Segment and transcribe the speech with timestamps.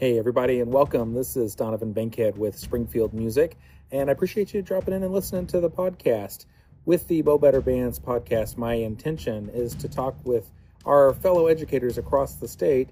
[0.00, 1.12] Hey, everybody, and welcome.
[1.12, 3.58] This is Donovan Bankhead with Springfield Music,
[3.92, 6.46] and I appreciate you dropping in and listening to the podcast.
[6.86, 10.50] With the Mo Better Bands podcast, my intention is to talk with
[10.86, 12.88] our fellow educators across the state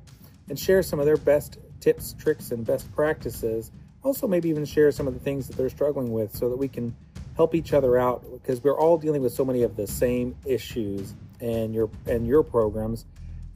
[0.50, 3.72] and share some of their best tips, tricks, and best practices.
[4.02, 6.68] Also, maybe even share some of the things that they're struggling with so that we
[6.68, 6.94] can
[7.36, 11.14] help each other out because we're all dealing with so many of the same issues
[11.40, 13.06] and your and your programs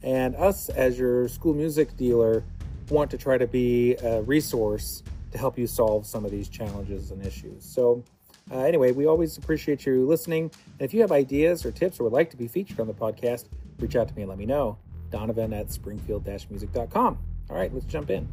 [0.03, 2.43] and us as your school music dealer
[2.89, 7.11] want to try to be a resource to help you solve some of these challenges
[7.11, 7.63] and issues.
[7.63, 8.03] So,
[8.51, 10.51] uh, anyway, we always appreciate you listening.
[10.79, 12.93] And if you have ideas or tips or would like to be featured on the
[12.93, 13.45] podcast,
[13.79, 14.77] reach out to me and let me know.
[15.09, 17.17] Donovan at springfield music.com.
[17.49, 18.27] All right, let's jump in.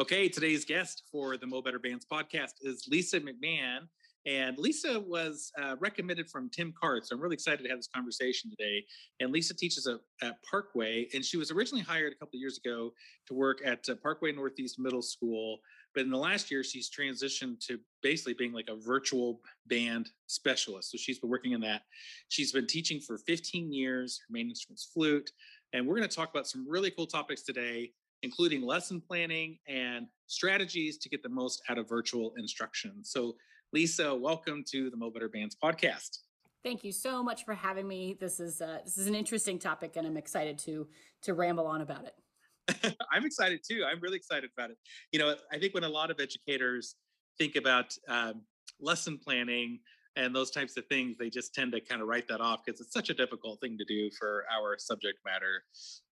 [0.00, 3.80] Okay, today's guest for the Mo Better Bands podcast is Lisa McMahon.
[4.26, 7.06] And Lisa was uh, recommended from Tim Cart.
[7.06, 8.84] So I'm really excited to have this conversation today.
[9.18, 12.58] And Lisa teaches at, at Parkway, and she was originally hired a couple of years
[12.58, 12.92] ago
[13.28, 15.60] to work at uh, Parkway Northeast Middle School.
[15.94, 20.90] But in the last year, she's transitioned to basically being like a virtual band specialist.
[20.90, 21.82] So she's been working in that.
[22.28, 24.20] She's been teaching for 15 years.
[24.28, 25.30] Her main instrument's flute.
[25.72, 30.06] And we're going to talk about some really cool topics today, including lesson planning and
[30.26, 33.02] strategies to get the most out of virtual instruction.
[33.02, 33.34] So
[33.72, 36.18] Lisa, welcome to the Mo Better Bands podcast.
[36.64, 38.16] Thank you so much for having me.
[38.18, 40.88] This is uh, this is an interesting topic, and I'm excited to
[41.22, 42.96] to ramble on about it.
[43.12, 43.84] I'm excited too.
[43.88, 44.76] I'm really excited about it.
[45.12, 46.96] You know, I think when a lot of educators
[47.38, 48.42] think about um,
[48.80, 49.78] lesson planning,
[50.20, 52.80] and those types of things they just tend to kind of write that off because
[52.80, 55.64] it's such a difficult thing to do for our subject matter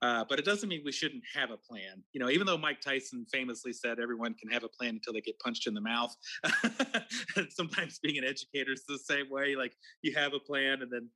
[0.03, 2.03] uh, but it doesn't mean we shouldn't have a plan.
[2.13, 5.21] You know even though mike tyson famously said everyone can have a plan until they
[5.21, 6.15] get punched in the mouth
[7.51, 11.09] sometimes being an educator is the same way like you have a plan and then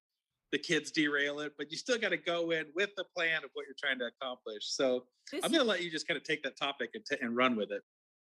[0.52, 3.50] the kids derail it but you still got to go in with the plan of
[3.54, 4.64] what you're trying to accomplish.
[4.64, 7.16] So this i'm going to let you just kind of take that topic and, t-
[7.20, 7.82] and run with it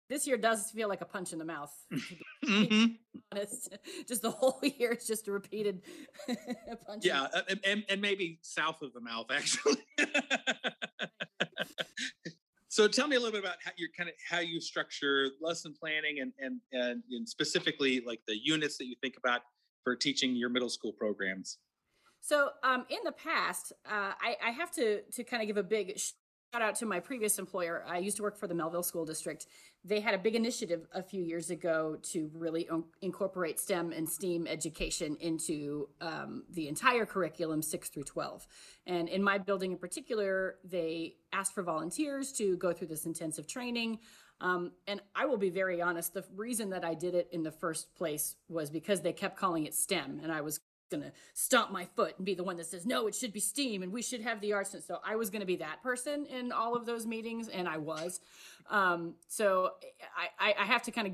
[0.10, 1.74] this year does feel like a punch in the mouth.
[2.46, 2.86] mm-hmm.
[3.32, 5.82] honest, just the whole year it's just a repeated
[6.86, 7.06] punch.
[7.06, 9.78] Yeah, and, and, and maybe south of the mouth actually.
[12.70, 15.74] so tell me a little bit about how you kind of how you structure lesson
[15.80, 19.42] planning and, and and and specifically like the units that you think about
[19.84, 21.60] for teaching your middle school programs.
[22.20, 25.64] So um, in the past, uh, I, I, have to to kind of give a
[25.64, 27.86] big shout out to my previous employer.
[27.88, 29.48] I used to work for the Mehlville School District.
[29.86, 32.68] They had a big initiative a few years ago to really
[33.02, 38.48] incorporate STEM and STEAM education into um, the entire curriculum, 6 through 12.
[38.86, 43.48] And in my building in particular, they asked for volunteers to go through this intensive
[43.48, 44.00] training.
[44.40, 47.52] Um, and I will be very honest, the reason that I did it in the
[47.52, 50.20] first place was because they kept calling it STEM.
[50.22, 53.16] And I was gonna stomp my foot and be the one that says no it
[53.16, 55.56] should be steam and we should have the arts and so i was gonna be
[55.56, 58.20] that person in all of those meetings and i was.
[58.70, 59.72] Um, so
[60.40, 61.14] I, I have to kind of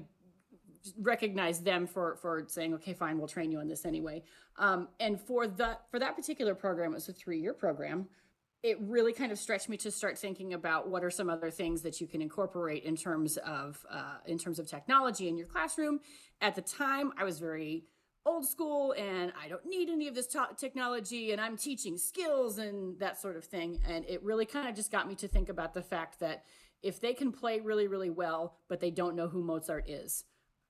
[0.99, 4.23] recognize them for for saying okay fine we'll train you on this anyway.
[4.57, 8.07] Um, and for the for that particular program it was a three-year program
[8.63, 11.81] it really kind of stretched me to start thinking about what are some other things
[11.81, 15.99] that you can incorporate in terms of uh, in terms of technology in your classroom.
[16.41, 17.85] At the time i was very
[18.25, 22.97] old school and I don't need any of this technology and I'm teaching skills and
[22.99, 23.79] that sort of thing.
[23.87, 26.45] And it really kind of just got me to think about the fact that
[26.81, 30.23] if they can play really, really well, but they don't know who Mozart is,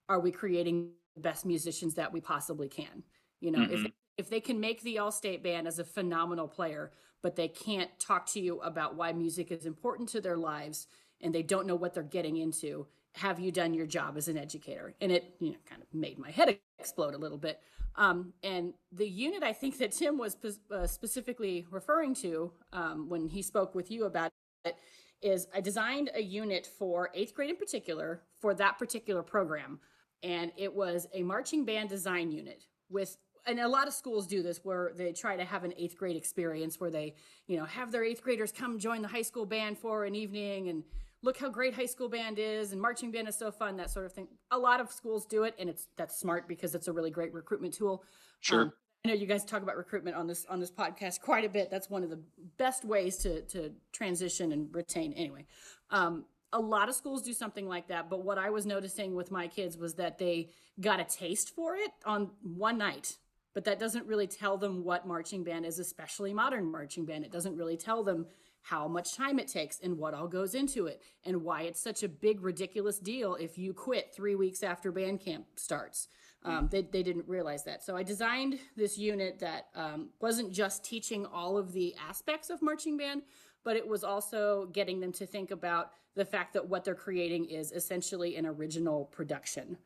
[0.10, 3.04] are we creating the best musicians that we possibly can?
[3.40, 3.86] You know, mm-hmm.
[3.86, 6.92] if if they can make the All-State band as a phenomenal player,
[7.24, 10.88] but they can't talk to you about why music is important to their lives
[11.20, 12.86] and they don't know what they're getting into,
[13.16, 14.94] have you done your job as an educator?
[15.02, 17.60] And it, you know, kind of made my head explode a little bit.
[17.96, 20.36] Um, and the unit I think that Tim was
[20.72, 24.32] uh, specifically referring to um, when he spoke with you about
[24.66, 24.76] it
[25.22, 29.80] is I designed a unit for eighth grade in particular for that particular program.
[30.24, 34.42] And it was a marching band design unit with and a lot of schools do
[34.42, 37.14] this where they try to have an eighth grade experience where they
[37.48, 40.70] you know have their eighth graders come join the high school band for an evening
[40.70, 40.84] and
[41.24, 44.06] look how great high school band is and marching band is so fun that sort
[44.06, 44.28] of thing.
[44.52, 47.34] A lot of schools do it and it's that's smart because it's a really great
[47.34, 48.04] recruitment tool.
[48.42, 48.62] Sure.
[48.62, 48.74] Um,
[49.06, 51.72] i know you guys talk about recruitment on this on this podcast quite a bit.
[51.72, 52.22] That's one of the
[52.58, 55.14] best ways to to transition and retain.
[55.14, 55.46] Anyway
[55.90, 59.32] um, a lot of schools do something like that but what i was noticing with
[59.32, 60.50] my kids was that they
[60.80, 63.18] got a taste for it on one night
[63.54, 67.24] but that doesn't really tell them what marching band is especially modern marching band.
[67.24, 68.26] It doesn't really tell them
[68.64, 72.02] how much time it takes and what all goes into it and why it's such
[72.04, 76.08] a big ridiculous deal if you quit three weeks after band camp starts
[76.46, 77.84] Um, they, they didn't realize that.
[77.84, 82.62] So I designed this unit that um, wasn't just teaching all of the aspects of
[82.62, 83.22] marching band,
[83.64, 87.46] but it was also getting them to think about the fact that what they're creating
[87.46, 89.78] is essentially an original production.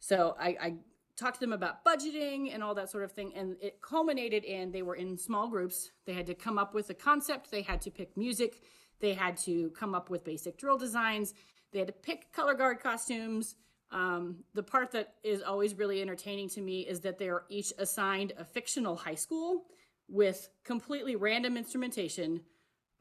[0.00, 0.74] So I, I
[1.22, 3.32] talked to them about budgeting and all that sort of thing.
[3.34, 5.90] And it culminated in they were in small groups.
[6.06, 8.62] They had to come up with a concept, they had to pick music,
[9.00, 11.34] they had to come up with basic drill designs,
[11.72, 13.56] they had to pick color guard costumes.
[13.90, 17.72] Um, the part that is always really entertaining to me is that they are each
[17.78, 19.64] assigned a fictional high school
[20.08, 22.40] with completely random instrumentation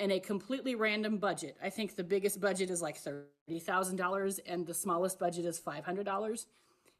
[0.01, 1.55] and a completely random budget.
[1.63, 6.45] I think the biggest budget is like $30,000 and the smallest budget is $500.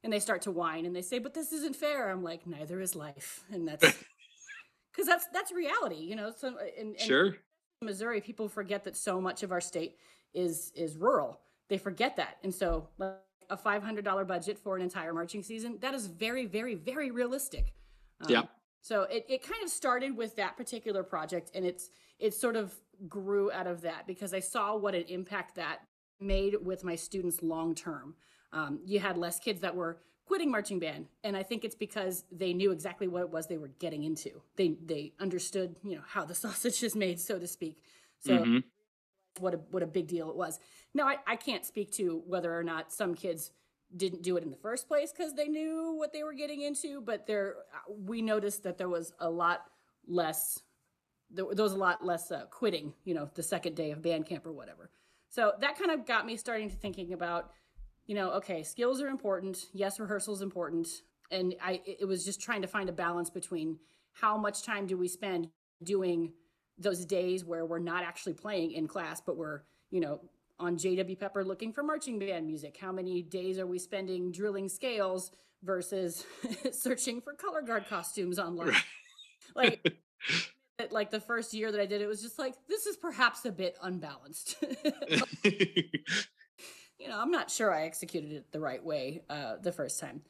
[0.04, 2.82] And they start to whine and they say, "But this isn't fair." I'm like, "Neither
[2.82, 3.84] is life." And that's
[4.94, 6.32] cuz that's that's reality, you know.
[6.36, 7.36] So in, in Sure.
[7.82, 9.98] Missouri, people forget that so much of our state
[10.34, 11.40] is is rural.
[11.70, 12.38] They forget that.
[12.44, 13.18] And so like,
[13.50, 17.74] a $500 budget for an entire marching season, that is very very very realistic.
[18.22, 18.44] Um, Yeah.
[18.84, 21.90] So it, it kind of started with that particular project and it's
[22.20, 22.74] it sort of
[23.08, 25.80] grew out of that because I saw what an impact that
[26.20, 28.16] made with my students long term.
[28.54, 32.26] Um, you had less kids that were quitting marching band, and I think it's because
[32.32, 34.42] they knew exactly what it was they were getting into.
[34.56, 37.84] They they understood you know how the sausage is made, so to speak.
[38.20, 38.64] So Mhm.
[39.40, 40.60] what a what a big deal it was.
[40.94, 43.52] Now I, I can't speak to whether or not some kids
[43.96, 47.02] didn't do it in the first place because they knew what they were getting into,
[47.02, 47.56] but there
[47.88, 49.66] we noticed that there was a lot
[50.08, 50.60] less
[51.30, 54.26] there, there was a lot less uh, quitting, you know, the second day of band
[54.26, 54.90] camp or whatever.
[55.30, 57.52] So that kind of got me starting to thinking about,
[58.12, 59.68] you know, okay, skills are important.
[59.72, 60.90] Yes, rehearsal is important,
[61.32, 63.80] and I it was just trying to find a balance between
[64.12, 65.48] how much time do we spend
[65.82, 66.34] doing
[66.78, 69.62] those days where we're not actually playing in class, but we're
[69.92, 70.20] you know
[70.60, 72.78] on JW Pepper looking for marching band music.
[72.82, 75.32] How many days are we spending drilling scales
[75.64, 76.26] versus
[76.74, 78.76] searching for color guard costumes online?
[79.54, 79.86] Like
[80.92, 83.52] like the first year that I did it was just like this is perhaps a
[83.52, 84.56] bit unbalanced.
[87.02, 90.22] You know, I'm not sure I executed it the right way uh, the first time.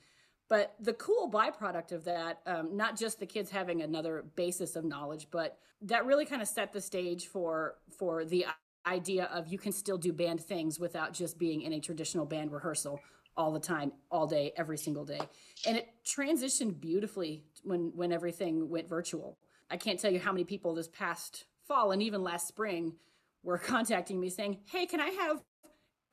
[0.47, 4.83] But the cool byproduct of that, um, not just the kids having another basis of
[4.83, 8.45] knowledge, but that really kind of set the stage for for the
[8.85, 12.51] idea of you can still do band things without just being in a traditional band
[12.51, 13.00] rehearsal
[13.38, 15.21] all the time, all day, every single day.
[15.65, 19.38] And it transitioned beautifully when when everything went virtual.
[19.69, 22.95] I can't tell you how many people this past fall and even last spring
[23.44, 25.41] were contacting me saying, "Hey, can I have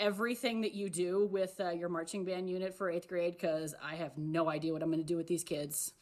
[0.01, 3.35] everything that you do with uh, your marching band unit for eighth grade?
[3.35, 5.93] Because I have no idea what I'm going to do with these kids."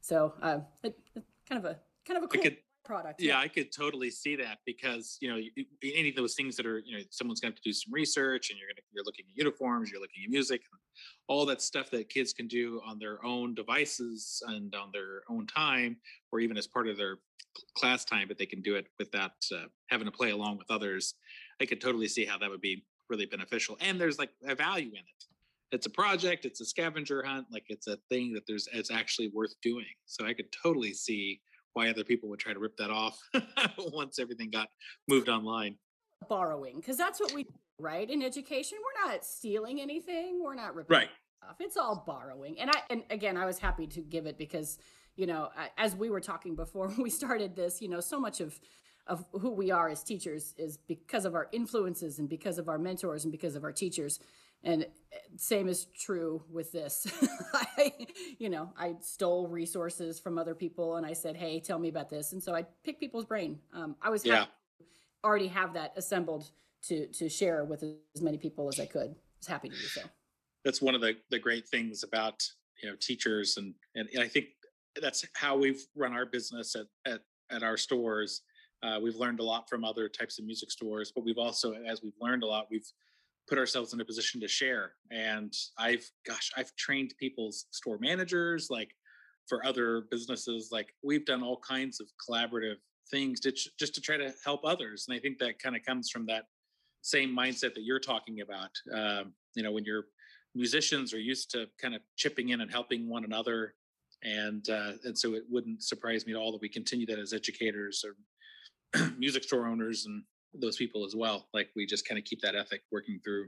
[0.00, 3.20] So, uh, it, it- kind of a kind of a cool could- product.
[3.20, 5.38] yeah, I could totally see that because you know
[5.82, 7.92] any of those things that are you know someone's going to have to do some
[7.92, 10.62] research and you're going to you're looking at uniforms, you're looking at music,
[11.28, 15.46] all that stuff that kids can do on their own devices and on their own
[15.46, 15.96] time,
[16.32, 17.18] or even as part of their
[17.76, 21.14] class time, but they can do it without uh, having to play along with others.
[21.60, 24.88] I could totally see how that would be really beneficial, and there's like a value
[24.90, 25.24] in it.
[25.72, 29.28] It's a project, it's a scavenger hunt, like it's a thing that there's it's actually
[29.28, 29.86] worth doing.
[30.06, 31.40] So I could totally see
[31.72, 33.18] why other people would try to rip that off
[33.78, 34.68] once everything got
[35.08, 35.76] moved online.
[36.28, 40.74] borrowing because that's what we do, right in education we're not stealing anything we're not
[40.76, 41.08] ripping Right.
[41.46, 44.78] off it's all borrowing and i and again i was happy to give it because
[45.16, 48.58] you know as we were talking before we started this you know so much of
[49.06, 52.78] of who we are as teachers is because of our influences and because of our
[52.78, 54.18] mentors and because of our teachers
[54.62, 54.86] and
[55.36, 57.06] same is true with this
[57.76, 57.92] I,
[58.38, 62.08] you know i stole resources from other people and i said hey tell me about
[62.08, 64.86] this and so i picked people's brain um, i was happy Yeah.
[65.22, 66.50] already have that assembled
[66.88, 67.82] to to share with
[68.14, 69.10] as many people as I could.
[69.10, 70.02] I was happy to do so.
[70.66, 72.42] That's one of the, the great things about
[72.82, 74.46] you know teachers and, and I think
[75.00, 77.20] that's how we've run our business at at,
[77.50, 78.42] at our stores.
[78.84, 82.02] Uh, we've learned a lot from other types of music stores, but we've also, as
[82.02, 82.86] we've learned a lot, we've
[83.48, 84.92] put ourselves in a position to share.
[85.10, 88.90] And I've, gosh, I've trained people's store managers, like
[89.48, 92.76] for other businesses, like we've done all kinds of collaborative
[93.10, 95.06] things to ch- just to try to help others.
[95.08, 96.44] And I think that kind of comes from that
[97.02, 98.70] same mindset that you're talking about.
[98.94, 100.06] Um, you know, when you're
[100.54, 103.74] musicians are used to kind of chipping in and helping one another.
[104.22, 107.34] And uh, and so it wouldn't surprise me at all that we continue that as
[107.34, 108.16] educators or
[109.18, 110.22] music store owners and
[110.54, 111.48] those people as well.
[111.52, 113.46] Like we just kind of keep that ethic working through.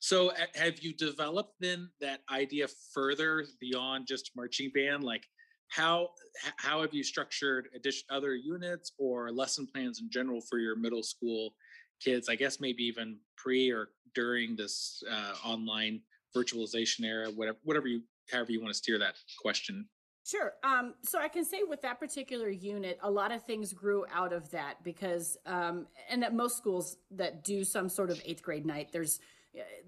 [0.00, 5.04] So have you developed then that idea further beyond just marching band?
[5.04, 5.24] Like
[5.68, 6.08] how
[6.56, 11.02] how have you structured addition other units or lesson plans in general for your middle
[11.02, 11.54] school
[12.02, 12.28] kids?
[12.28, 16.00] I guess maybe even pre or during this uh, online
[16.36, 19.86] virtualization era, whatever whatever you however you want to steer that question.
[20.28, 20.52] Sure.
[20.62, 24.34] Um, so I can say with that particular unit, a lot of things grew out
[24.34, 28.66] of that because, um, and at most schools that do some sort of eighth grade
[28.66, 29.20] night, there's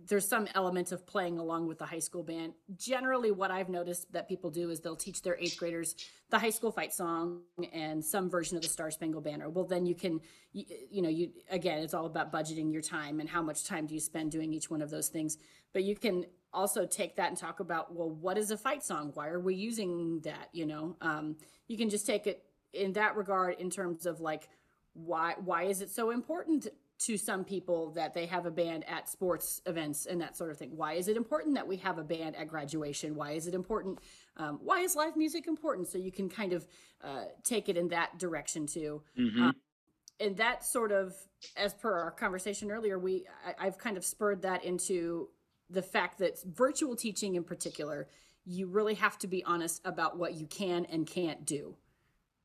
[0.08, 2.54] there's some element of playing along with the high school band.
[2.76, 5.94] Generally, what I've noticed that people do is they'll teach their eighth graders
[6.30, 7.42] the high school fight song
[7.72, 9.50] and some version of the Star Spangled Banner.
[9.50, 10.20] Well, then you can,
[10.52, 13.86] you, you know, you again, it's all about budgeting your time and how much time
[13.86, 15.36] do you spend doing each one of those things.
[15.72, 19.12] But you can also take that and talk about, well, what is a fight song?
[19.14, 20.48] Why are we using that?
[20.52, 21.36] You know, um,
[21.68, 24.48] you can just take it in that regard in terms of like,
[24.92, 26.66] why why is it so important
[27.00, 30.58] to some people that they have a band at sports events and that sort of
[30.58, 30.76] thing.
[30.76, 33.14] Why is it important that we have a band at graduation?
[33.14, 34.00] Why is it important?
[34.36, 35.88] Um, why is live music important?
[35.88, 36.66] So you can kind of
[37.02, 39.02] uh, take it in that direction too.
[39.18, 39.42] Mm-hmm.
[39.42, 39.56] Um,
[40.20, 41.14] and that sort of,
[41.56, 45.28] as per our conversation earlier, we I, I've kind of spurred that into
[45.70, 48.08] the fact that virtual teaching in particular,
[48.44, 51.76] you really have to be honest about what you can and can't do.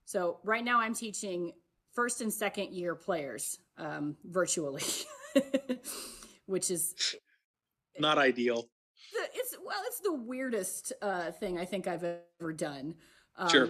[0.05, 1.53] So right now I'm teaching
[1.93, 4.83] first and second year players um, virtually,
[6.45, 6.93] which is
[7.97, 8.67] not ideal.
[9.33, 12.95] It's well, it's the weirdest uh, thing I think I've ever done.
[13.37, 13.69] Um, sure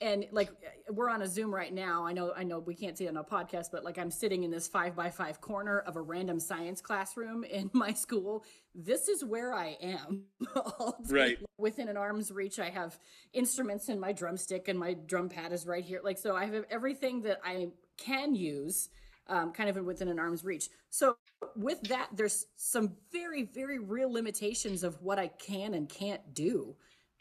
[0.00, 0.50] and like
[0.90, 2.04] we're on a zoom right now.
[2.06, 4.44] I know i know we can't see it on a podcast but like i'm sitting
[4.44, 8.44] in this five by five corner of a random science classroom in my school.
[8.74, 10.24] This is where i am.
[11.08, 11.38] Right.
[11.58, 12.98] Within an arm's reach i have
[13.32, 16.00] instruments and my drumstick and my drum pad is right here.
[16.02, 18.88] Like so i have everything that i can use
[19.26, 20.68] um, kind of within an arm's reach.
[20.90, 21.16] So
[21.56, 26.74] with that there's some very very real limitations of what i can and can't do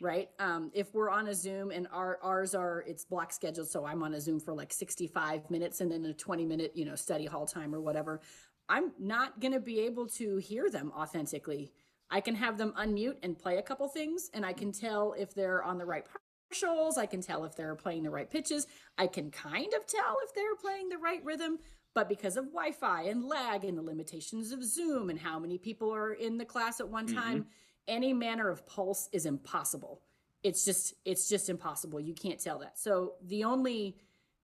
[0.04, 0.30] right?
[0.38, 4.04] Um, if we're on a Zoom and our ours are it's block scheduled, so I'm
[4.04, 7.26] on a Zoom for like 65 minutes and then a 20 minute, you know, study
[7.26, 8.20] hall time or whatever,
[8.68, 11.72] I'm not gonna be able to hear them authentically.
[12.12, 15.34] I can have them unmute and play a couple things, and I can tell if
[15.34, 16.06] they're on the right
[16.54, 16.98] partials.
[16.98, 18.68] I can tell if they're playing the right pitches.
[18.98, 21.60] I can kind of tell if they're playing the right rhythm.
[21.96, 25.58] But because of Wi Fi and lag and the limitations of Zoom and how many
[25.58, 27.18] people are in the class at one mm-hmm.
[27.18, 27.46] time,
[27.88, 30.02] any manner of pulse is impossible.
[30.44, 32.00] It's just it's just impossible.
[32.00, 32.78] You can't tell that.
[32.78, 33.98] So the only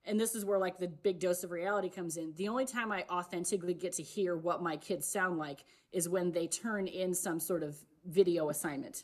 [0.05, 2.33] and this is where like the big dose of reality comes in.
[2.35, 6.31] The only time I authentically get to hear what my kids sound like is when
[6.31, 9.03] they turn in some sort of video assignment.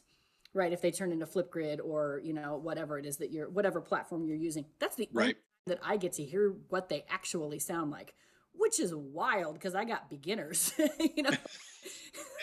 [0.53, 0.71] Right?
[0.71, 4.25] If they turn into Flipgrid or, you know, whatever it is that you're whatever platform
[4.25, 4.65] you're using.
[4.79, 5.35] That's the right.
[5.67, 8.13] that I get to hear what they actually sound like,
[8.53, 10.73] which is wild because I got beginners,
[11.15, 11.31] you know.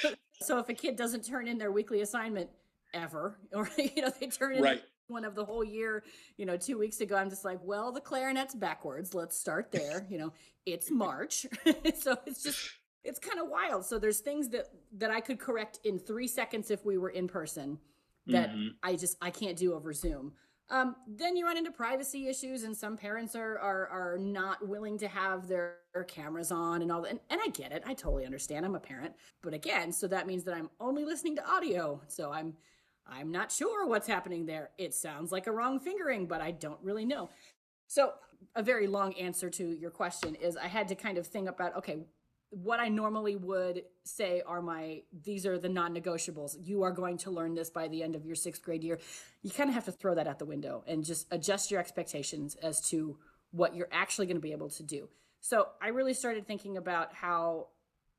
[0.43, 2.51] So if a kid doesn't turn in their weekly assignment
[2.95, 4.83] ever, or you know they turn in right.
[5.09, 6.05] one of the whole year,
[6.37, 9.15] you know, two weeks ago, I'm just like, well, the clarinet's backwards.
[9.15, 10.07] Let's start there.
[10.09, 10.33] you know,
[10.67, 11.47] it's March,
[11.99, 12.59] so it's just
[13.05, 13.85] it's kind of wild.
[13.85, 14.67] So there's things that
[14.99, 17.79] that I could correct in three seconds if we were in person
[18.27, 18.69] that mm-hmm.
[18.83, 20.33] I just I can't do over Zoom.
[20.73, 24.97] Um, then you run into privacy issues, and some parents are are are not willing
[24.99, 25.77] to have their,
[26.09, 27.11] cameras on and all that.
[27.11, 28.65] And, and I get it; I totally understand.
[28.65, 29.13] I'm a parent,
[29.43, 32.01] but again, so that means that I'm only listening to audio.
[32.09, 32.55] So I'm
[33.07, 34.71] I'm not sure what's happening there.
[34.79, 37.29] It sounds like a wrong fingering, but I don't really know.
[37.87, 38.15] So
[38.57, 41.77] a very long answer to your question is I had to kind of think about
[41.77, 41.99] okay,
[42.53, 46.57] what I normally would say are my these are the non-negotiables.
[46.63, 48.99] You are going to learn this by the end of your 6th grade year.
[49.43, 52.55] You kind of have to throw that out the window and just adjust your expectations
[52.63, 53.19] as to
[53.53, 55.09] what you're actually going to be able to do.
[55.41, 57.69] So, I really started thinking about how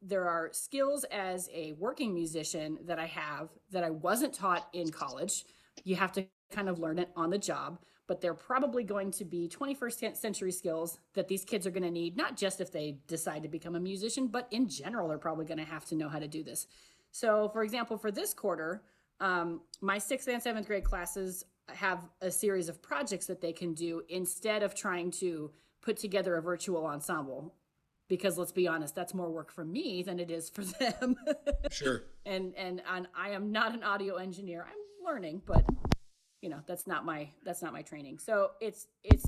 [0.02, 4.92] there are skills as a working musician that I have that I wasn't taught in
[4.92, 5.46] college.
[5.84, 9.26] You have to kind of learn it on the job but they're probably going to
[9.26, 12.98] be 21st century skills that these kids are going to need, not just if they
[13.08, 16.10] decide to become a musician, but in general, they're probably going to have to know
[16.10, 16.68] how to do this.
[17.12, 18.84] So, for example, for this quarter,
[19.20, 23.74] um, my sixth and seventh grade classes have a series of projects that they can
[23.74, 27.54] do instead of trying to put together a virtual ensemble.
[28.10, 31.16] Because let's be honest that's more work for me than it is for them.
[31.72, 32.04] Sure.
[32.26, 34.68] And, and and i am not an audio engineer.
[34.68, 35.66] I'm learning but
[36.44, 38.20] you know that's not my that's not my training.
[38.20, 39.26] So it's it's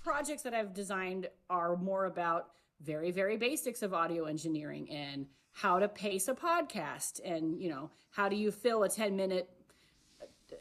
[0.00, 2.50] projects that i've designed are more about
[2.80, 7.90] very very basics of audio engineering and how to pace a podcast and you know
[8.10, 9.50] how do you fill a 10 minute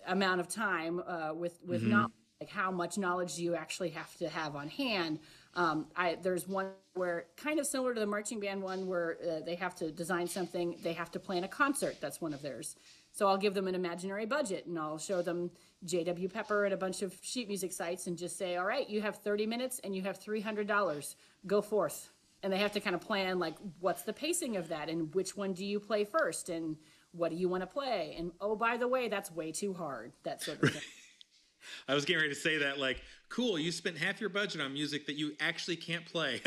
[0.08, 1.92] amount of time uh, with with mm-hmm.
[1.92, 5.20] not like how much knowledge do you actually have to have on hand?
[5.56, 9.40] Um, I, there's one where kind of similar to the marching band one where uh,
[9.46, 11.98] they have to design something they have to plan a concert.
[12.00, 12.76] That's one of theirs
[13.18, 15.50] so I'll give them an imaginary budget and I'll show them
[15.88, 19.02] JW Pepper and a bunch of sheet music sites and just say, all right, you
[19.02, 21.16] have 30 minutes and you have $300.
[21.48, 22.12] Go forth.
[22.44, 25.36] And they have to kind of plan like, what's the pacing of that and which
[25.36, 26.78] one do you play first and
[27.12, 28.14] what do you want to play?
[28.20, 30.12] And oh, by the way, that's way too hard.
[30.22, 30.82] That sort of thing.
[31.88, 34.74] I was getting ready to say that, like, cool, you spent half your budget on
[34.74, 36.40] music that you actually can't play.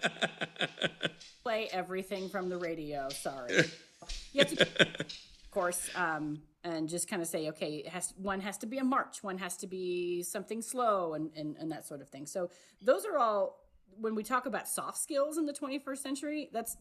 [1.42, 3.10] play everything from the radio.
[3.10, 3.64] Sorry.
[5.54, 8.58] You have to, of course, um, and just kind of say, okay, has, one has
[8.58, 12.00] to be a march, one has to be something slow, and, and, and that sort
[12.00, 12.26] of thing.
[12.26, 13.58] So those are all
[14.00, 16.48] when we talk about soft skills in the 21st century.
[16.52, 16.76] That's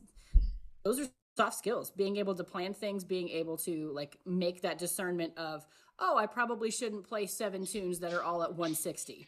[0.84, 4.78] those are soft skills being able to plan things being able to like make that
[4.78, 5.66] discernment of
[6.00, 9.28] oh i probably shouldn't play seven tunes that are all at 160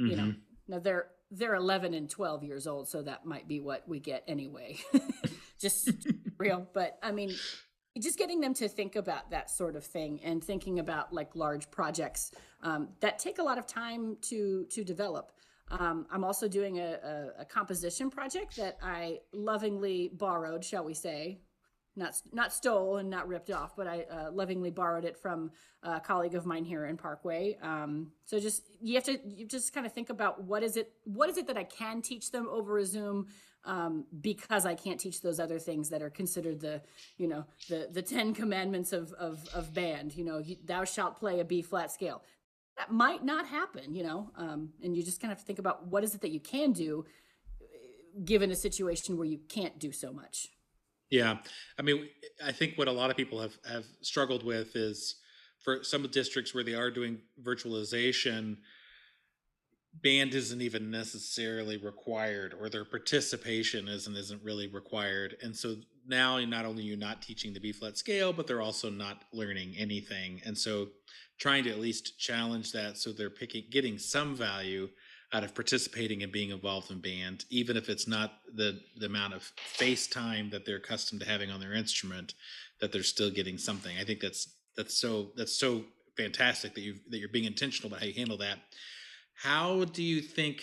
[0.00, 0.10] mm-hmm.
[0.10, 0.38] you know mm-hmm.
[0.68, 4.24] now they're they're 11 and 12 years old so that might be what we get
[4.26, 4.78] anyway
[5.60, 5.90] just
[6.38, 7.34] real but i mean
[8.00, 11.70] just getting them to think about that sort of thing and thinking about like large
[11.70, 12.32] projects
[12.62, 15.32] um, that take a lot of time to to develop
[15.70, 20.92] um, I'm also doing a, a, a, composition project that I lovingly borrowed, shall we
[20.92, 21.40] say,
[21.96, 26.00] not not stole and not ripped off, but I uh, lovingly borrowed it from a
[26.00, 27.56] colleague of mine here in Parkway.
[27.62, 30.92] Um, so just you have to you just kind of think about what is it
[31.04, 33.28] what is it that I can teach them over a Zoom
[33.64, 36.82] um, because I can't teach those other things that are considered the
[37.16, 40.14] you know the the Ten Commandments of of, of band.
[40.14, 42.22] You know, thou shalt play a B flat scale
[42.76, 46.02] that might not happen, you know, um, and you just kind of think about what
[46.02, 47.04] is it that you can do
[48.24, 50.48] given a situation where you can't do so much.
[51.10, 51.38] Yeah.
[51.78, 52.08] I mean,
[52.44, 55.16] I think what a lot of people have, have struggled with is
[55.60, 58.58] for some districts where they are doing virtualization,
[60.02, 66.38] band isn't even necessarily required or their participation isn't isn't really required and so now
[66.44, 70.40] not only you're not teaching the b flat scale but they're also not learning anything
[70.44, 70.88] and so
[71.38, 74.88] trying to at least challenge that so they're picking getting some value
[75.34, 79.34] out of participating and being involved in band, even if it's not the the amount
[79.34, 82.34] of face time that they're accustomed to having on their instrument,
[82.80, 83.98] that they're still getting something.
[83.98, 85.82] I think that's that's so that's so
[86.16, 88.58] fantastic that you that you're being intentional about how you handle that.
[89.34, 90.62] How do you think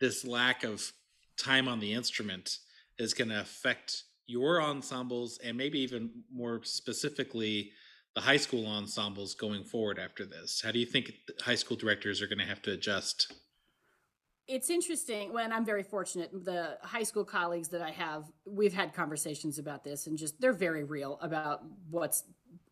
[0.00, 0.92] this lack of
[1.38, 2.58] time on the instrument
[2.98, 7.70] is going to affect your ensembles and maybe even more specifically
[8.14, 10.62] the high school ensembles going forward after this?
[10.64, 13.32] How do you think high school directors are going to have to adjust?
[14.48, 15.32] It's interesting.
[15.32, 19.82] When I'm very fortunate, the high school colleagues that I have, we've had conversations about
[19.82, 22.24] this, and just they're very real about what's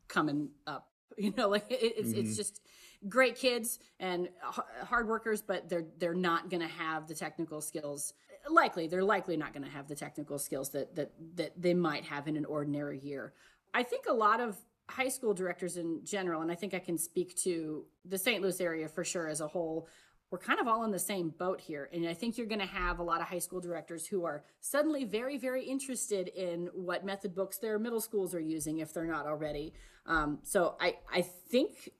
[0.08, 0.88] coming up.
[1.16, 2.26] You know, like it, it's mm-hmm.
[2.26, 2.60] it's just
[3.08, 8.14] great kids and hard workers, but they're they're not going to have the technical skills.
[8.50, 12.04] Likely, they're likely not going to have the technical skills that that that they might
[12.04, 13.34] have in an ordinary year.
[13.72, 14.56] I think a lot of
[14.88, 18.42] high school directors in general, and I think I can speak to the St.
[18.42, 19.88] Louis area for sure as a whole,
[20.30, 21.88] we're kind of all in the same boat here.
[21.92, 24.44] And I think you're going to have a lot of high school directors who are
[24.60, 29.06] suddenly very, very interested in what method books their middle schools are using if they're
[29.06, 29.72] not already.
[30.06, 31.90] Um, so I, I think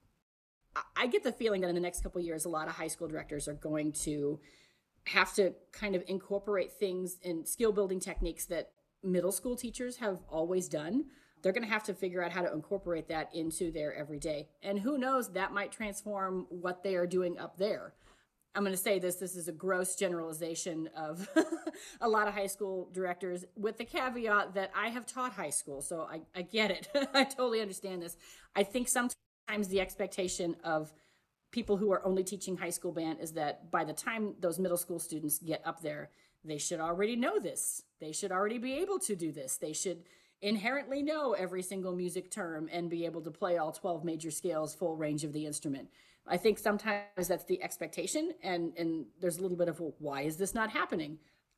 [0.95, 3.07] I get the feeling that in the next couple years, a lot of high school
[3.07, 4.39] directors are going to
[5.05, 8.71] have to kind of incorporate things and skill building techniques that
[9.03, 11.05] middle school teachers have always done
[11.45, 14.47] they're going to have to figure out how to incorporate that into their everyday.
[14.63, 17.93] And who knows, that might transform what they are doing up there.
[18.55, 21.29] I'm going to say this this is a gross generalization of
[22.01, 25.83] a lot of high school directors, with the caveat that I have taught high school.
[25.83, 26.87] So I, I get it.
[27.13, 28.17] I totally understand this.
[28.55, 29.15] I think sometimes
[29.67, 30.93] the expectation of
[31.51, 34.77] people who are only teaching high school band is that by the time those middle
[34.77, 36.09] school students get up there,
[36.43, 37.83] they should already know this.
[37.99, 39.57] They should already be able to do this.
[39.57, 40.03] They should
[40.41, 44.75] inherently know every single music term and be able to play all 12 major scales
[44.75, 45.87] full range of the instrument
[46.27, 50.21] i think sometimes that's the expectation and and there's a little bit of well, why
[50.21, 51.17] is this not happening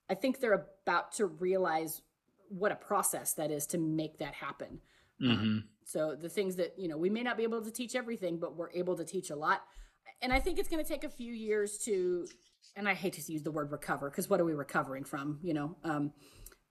[0.10, 2.02] i think they're about to realize
[2.50, 4.80] what a process that is to make that happen
[5.22, 5.32] mm-hmm.
[5.32, 8.38] um, so the things that you know we may not be able to teach everything
[8.38, 9.62] but we're able to teach a lot
[10.22, 12.26] and i think it's going to take a few years to
[12.76, 15.54] and i hate to use the word recover because what are we recovering from you
[15.54, 16.12] know um,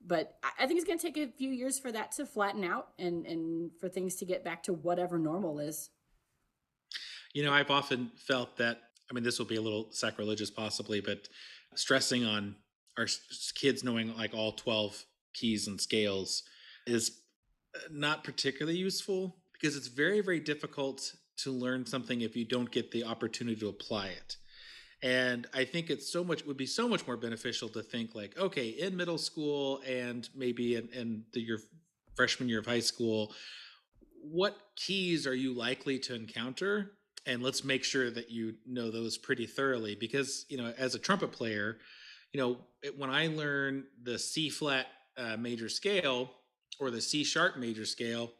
[0.07, 2.89] but I think it's going to take a few years for that to flatten out
[2.99, 5.91] and and for things to get back to whatever normal is.
[7.35, 8.81] You know, I've often felt that.
[9.11, 11.29] I mean, this will be a little sacrilegious, possibly, but
[11.75, 12.57] stressing on
[12.99, 13.07] our
[13.55, 15.05] kids knowing like all twelve
[15.35, 16.43] keys and scales
[16.87, 17.21] is
[17.91, 22.91] not particularly useful because it's very very difficult to learn something if you don't get
[22.91, 24.37] the opportunity to apply it.
[25.03, 28.39] And I think it's so much would be so much more beneficial to think like,
[28.39, 31.59] okay, in middle school and maybe in, in the, your
[32.15, 33.33] freshman year of high school,
[34.23, 36.93] what keys are you likely to encounter?
[37.27, 40.99] And let's make sure that you know those pretty thoroughly because, you know, as a
[40.99, 41.79] trumpet player,
[42.33, 44.87] you know, it, when I learn the C flat
[45.19, 46.31] uh, major scale
[46.79, 48.33] or the C sharp major scale,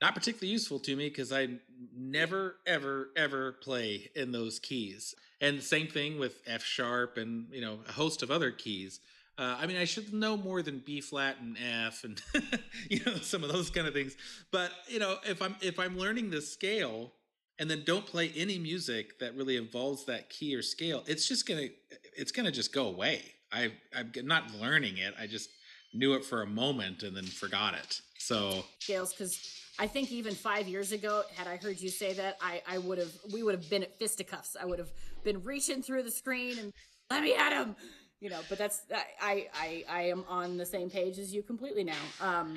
[0.00, 1.48] not particularly useful to me because I
[1.96, 5.14] never, ever, ever play in those keys.
[5.40, 9.00] And same thing with F sharp and you know a host of other keys.
[9.36, 12.22] Uh, I mean, I should know more than B flat and F and
[12.88, 14.16] you know some of those kind of things.
[14.50, 17.12] But you know, if I'm if I'm learning the scale
[17.58, 21.46] and then don't play any music that really involves that key or scale, it's just
[21.46, 21.68] gonna
[22.16, 23.22] it's gonna just go away.
[23.52, 25.14] I I'm not learning it.
[25.18, 25.50] I just
[25.94, 28.00] knew it for a moment and then forgot it.
[28.18, 32.36] So scales because I think even five years ago, had I heard you say that,
[32.40, 34.56] I I would have we would have been at fisticuffs.
[34.60, 34.90] I would have
[35.24, 36.72] been reaching through the screen and
[37.10, 37.76] let me at him
[38.24, 38.82] you know but that's
[39.20, 42.56] I, I i am on the same page as you completely now um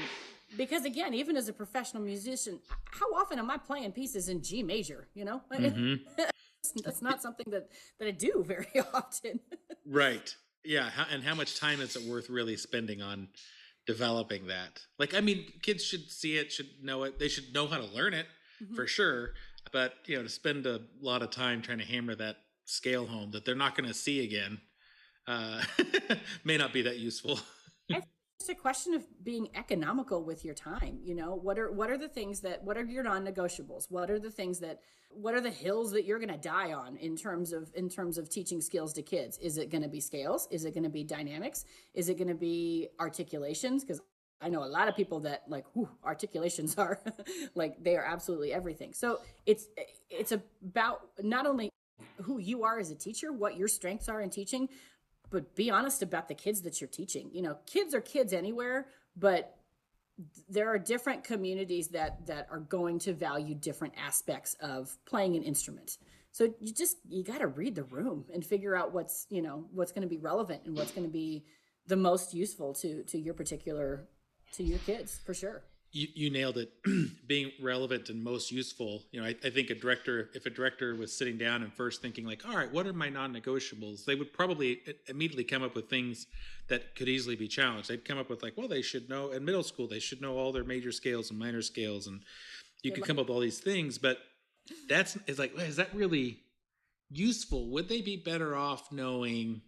[0.56, 2.60] because again even as a professional musician
[2.91, 5.95] how often am i playing pieces in g major you know mm-hmm.
[6.84, 7.69] that's not something that
[8.00, 9.39] that i do very often
[9.86, 13.28] right yeah and how much time is it worth really spending on
[13.86, 17.67] developing that like i mean kids should see it should know it they should know
[17.67, 18.26] how to learn it
[18.62, 18.76] mm-hmm.
[18.76, 19.30] for sure
[19.72, 23.32] but you know to spend a lot of time trying to hammer that scale home
[23.32, 24.60] that they're not going to see again
[25.28, 25.62] uh,
[26.43, 27.39] may not be that useful.
[28.39, 31.00] It's a question of being economical with your time.
[31.04, 33.89] You know, what are what are the things that what are your non-negotiables?
[33.89, 36.97] What are the things that what are the hills that you're going to die on
[36.97, 39.39] in terms of in terms of teaching skills to kids?
[39.39, 40.47] Is it going to be scales?
[40.52, 41.65] Is it going to be dynamics?
[41.95, 43.84] Is it going to be articulations?
[43.84, 44.02] Because
[44.39, 47.00] I know a lot of people that like whew, articulations are
[47.56, 48.93] like they are absolutely everything.
[48.93, 49.65] So it's
[50.12, 51.71] it's about not only
[52.21, 54.69] who you are as a teacher, what your strengths are in teaching,
[55.30, 57.30] but be honest about the kids that you're teaching.
[57.34, 59.56] You know, kids are kids anywhere, but
[60.50, 65.44] there are different communities that that are going to value different aspects of playing an
[65.44, 65.98] instrument.
[66.32, 69.66] So you just you got to read the room and figure out what's, you know,
[69.72, 71.46] what's going to be relevant and what's going to be
[71.88, 74.08] the most useful to to your particular
[74.54, 76.71] to your kids for sure you, you nailed it
[77.28, 79.04] being relevant and most useful.
[79.12, 82.02] You know I, I, think a director if a director was sitting down and first
[82.02, 84.06] thinking like all right what are my non-negotiables?
[84.06, 86.28] they would probably immediately come up with things
[86.67, 87.89] that could easily be challenged.
[87.89, 90.38] They'd come up with like well they should know in middle school they should know
[90.38, 92.21] all their major scales and minor scales and
[92.84, 94.19] you could come up with all these things but
[94.88, 96.39] that's it's like is that really
[97.10, 97.67] useful?
[97.69, 99.62] Would they be better off knowing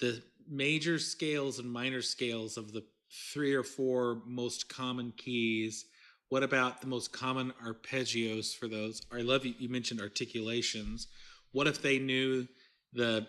[0.00, 2.84] the major scales and minor scales of the
[3.32, 5.86] three or four most common keys.
[6.28, 9.02] What about the most common arpeggios for those?
[9.12, 11.08] I love you, you mentioned articulations.
[11.52, 12.48] What if they knew
[12.92, 13.26] the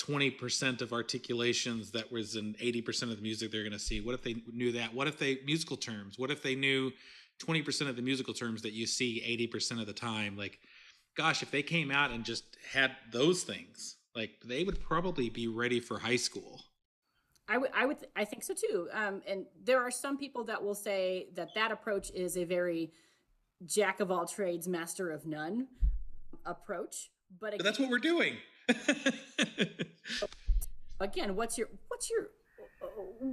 [0.00, 4.00] 20% of articulations that was in 80% of the music they're going to see?
[4.00, 4.94] What if they knew that?
[4.94, 6.18] What if they musical terms?
[6.18, 6.90] What if they knew
[7.44, 10.36] 20% of the musical terms that you see 80% of the time?
[10.36, 10.58] Like,
[11.16, 15.48] gosh, if they came out and just had those things, like they would probably be
[15.48, 16.62] ready for high school.
[17.52, 18.88] I would, I would, I think so too.
[18.94, 22.92] Um, and there are some people that will say that that approach is a very
[23.66, 25.68] jack of all trades, master of none um,
[26.46, 27.10] approach.
[27.38, 28.36] But, again, but that's what we're doing.
[31.00, 32.30] again, what's your, what's your,
[32.82, 33.26] uh,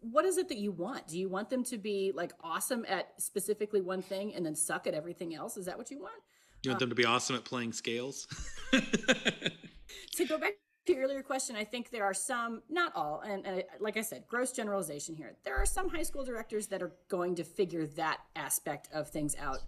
[0.00, 1.08] what is it that you want?
[1.08, 4.86] Do you want them to be like awesome at specifically one thing and then suck
[4.86, 5.56] at everything else?
[5.56, 6.22] Is that what you want?
[6.62, 8.28] You want um, them to be awesome at playing scales?
[8.72, 13.64] to go back to your earlier question, I think there are some, not all, and
[13.80, 15.36] like I said, gross generalization here.
[15.44, 19.36] There are some high school directors that are going to figure that aspect of things
[19.40, 19.58] out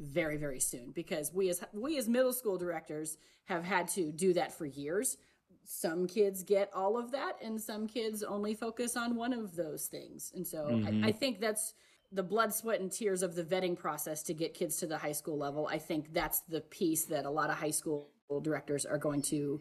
[0.00, 4.32] very, very soon because we as we as middle school directors have had to do
[4.32, 5.18] that for years.
[5.64, 9.86] Some kids get all of that, and some kids only focus on one of those
[9.86, 10.32] things.
[10.34, 11.04] And so mm-hmm.
[11.04, 11.74] I, I think that's
[12.10, 15.12] the blood, sweat, and tears of the vetting process to get kids to the high
[15.12, 15.68] school level.
[15.68, 18.08] I think that's the piece that a lot of high school
[18.42, 19.60] directors are going to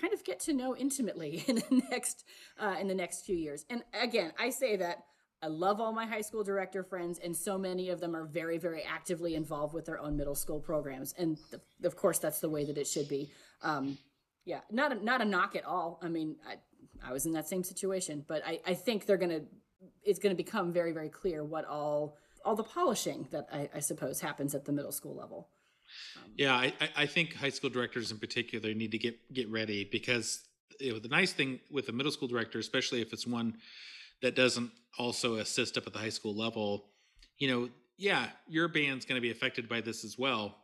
[0.00, 2.24] kind of get to know intimately in the next
[2.58, 3.64] uh, in the next few years.
[3.70, 5.04] And again, I say that
[5.42, 8.58] I love all my high school director friends, and so many of them are very,
[8.58, 11.14] very actively involved with their own middle school programs.
[11.16, 13.30] And th- of course, that's the way that it should be.
[13.62, 13.96] Um,
[14.44, 15.98] yeah, not a, not a knock at all.
[16.02, 16.56] I mean, I,
[17.08, 19.42] I was in that same situation, but I, I think they're gonna
[20.04, 24.20] it's gonna become very, very clear what all all the polishing that I, I suppose
[24.20, 25.48] happens at the middle school level.
[26.16, 29.88] Um, yeah, I, I think high school directors in particular need to get get ready
[29.90, 30.42] because
[30.80, 33.56] you know, the nice thing with a middle school director, especially if it's one
[34.22, 36.86] that doesn't also assist up at the high school level,
[37.38, 40.56] you know, yeah, your band's going to be affected by this as well,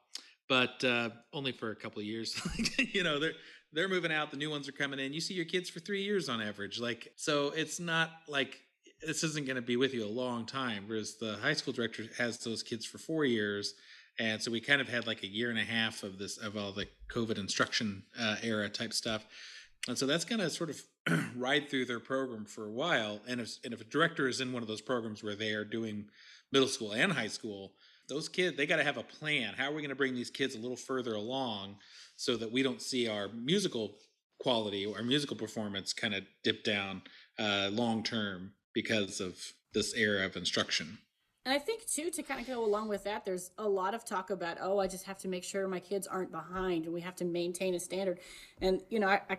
[0.48, 2.40] but uh, only for a couple of years.
[2.78, 3.34] you know, they're
[3.72, 5.12] they're moving out, the new ones are coming in.
[5.12, 7.52] You see your kids for three years on average, like so.
[7.54, 8.60] It's not like
[9.06, 10.84] this isn't going to be with you a long time.
[10.86, 13.74] Whereas the high school director has those kids for four years
[14.18, 16.56] and so we kind of had like a year and a half of this of
[16.56, 19.26] all the covid instruction uh, era type stuff
[19.88, 20.82] and so that's going to sort of
[21.36, 24.52] ride through their program for a while and if, and if a director is in
[24.52, 26.06] one of those programs where they are doing
[26.52, 27.72] middle school and high school,
[28.08, 29.54] those kids they got to have a plan.
[29.56, 31.76] How are we going to bring these kids a little further along
[32.16, 33.96] so that we don't see our musical
[34.40, 37.02] quality or musical performance kind of dip down
[37.38, 39.38] uh, long term because of
[39.72, 40.98] this era of instruction.
[41.46, 44.04] And I think too, to kind of go along with that, there's a lot of
[44.04, 47.00] talk about, oh, I just have to make sure my kids aren't behind, and we
[47.02, 48.18] have to maintain a standard.
[48.60, 49.38] And you know, I, I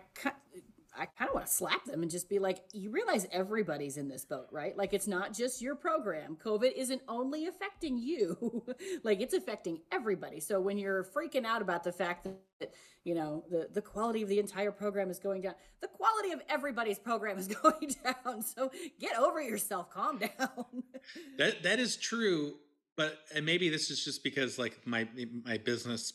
[0.98, 4.08] I kind of want to slap them and just be like, you realize everybody's in
[4.08, 4.76] this boat, right?
[4.76, 6.36] Like it's not just your program.
[6.44, 8.64] COVID isn't only affecting you,
[9.04, 10.40] like it's affecting everybody.
[10.40, 12.26] So when you're freaking out about the fact
[12.60, 16.32] that, you know, the, the quality of the entire program is going down, the quality
[16.32, 18.42] of everybody's program is going down.
[18.42, 20.82] So get over yourself, calm down.
[21.38, 22.54] that that is true.
[22.96, 25.06] But and maybe this is just because like my
[25.44, 26.12] my business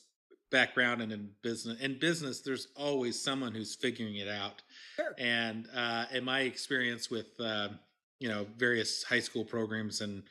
[0.53, 4.61] background and in business in business there's always someone who's figuring it out
[4.95, 5.13] sure.
[5.17, 7.69] and uh, in my experience with uh,
[8.19, 10.23] you know various high school programs and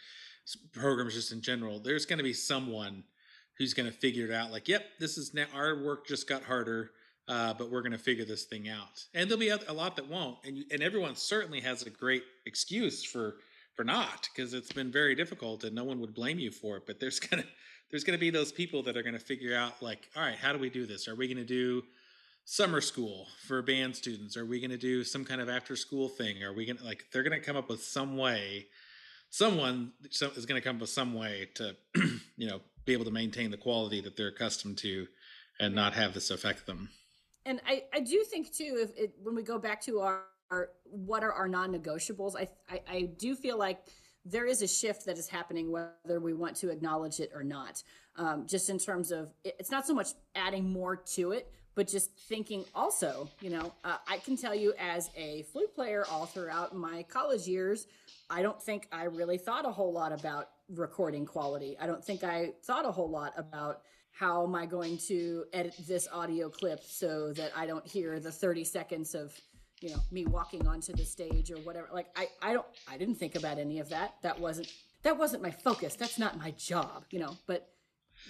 [0.73, 3.05] programs just in general there's going to be someone
[3.59, 6.43] who's going to figure it out like yep this is now our work just got
[6.43, 6.91] harder
[7.29, 10.09] uh, but we're going to figure this thing out and there'll be a, lot that
[10.09, 13.37] won't and you, and everyone certainly has a great excuse for
[13.75, 16.87] for not because it's been very difficult and no one would blame you for it
[16.87, 17.45] but there's to
[17.91, 20.37] there's going to be those people that are going to figure out like all right
[20.37, 21.83] how do we do this are we going to do
[22.45, 24.37] summer school for band students.
[24.37, 26.43] Are we going to do some kind of after school thing?
[26.43, 28.67] Are we going to like they're going to come up with some way
[29.33, 31.75] someone is going to come up with some way to
[32.37, 35.07] you know be able to maintain the quality that they're accustomed to
[35.59, 36.91] and not have this affect them.
[37.45, 40.71] And i i do think too if it when we go back to our, our
[40.85, 43.81] what are our non-negotiables I, I i do feel like
[44.25, 47.83] there is a shift that is happening whether we want to acknowledge it or not.
[48.15, 52.11] Um, just in terms of it's not so much adding more to it but just
[52.29, 56.75] thinking also you know uh, i can tell you as a flute player all throughout
[56.75, 57.87] my college years
[58.31, 61.77] i don't think i really thought a whole lot about recording quality.
[61.81, 65.75] I don't think i thought a whole lot about how am i going to edit
[65.87, 69.39] this audio clip so that i don't hear the 30 seconds of
[69.81, 71.89] you know me walking onto the stage or whatever.
[71.93, 74.15] Like i i don't i didn't think about any of that.
[74.23, 74.69] That wasn't
[75.03, 75.97] that wasn't my focus.
[75.97, 77.69] That's not my job you know but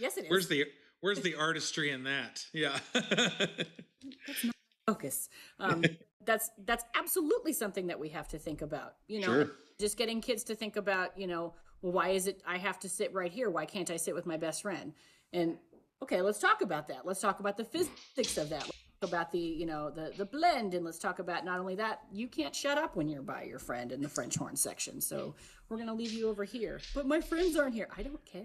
[0.01, 0.31] yes it is.
[0.31, 0.65] Where's the
[1.03, 2.47] where's the artistry in that?
[2.55, 2.79] Yeah.
[2.95, 4.55] That's not
[4.87, 5.29] focus.
[5.61, 5.85] Um
[6.25, 9.27] that's that's absolutely something that we have to think about you know?
[9.27, 9.51] Sure.
[9.79, 12.89] just getting kids to think about you know well why is it i have to
[12.89, 13.51] sit right here?
[13.51, 14.93] Why can't i sit with my best friend?
[15.33, 15.59] And
[16.03, 17.05] okay let's talk about that.
[17.05, 18.71] Let's talk about the physics of that.
[19.03, 22.29] About the you know the the blend and let's talk about not only that you
[22.29, 25.01] can't shut up when you're by your friend in the french horn section.
[25.01, 25.35] So
[25.69, 26.81] we're going to leave you over here.
[26.95, 27.89] But my friends aren't here.
[27.97, 28.45] I don't care.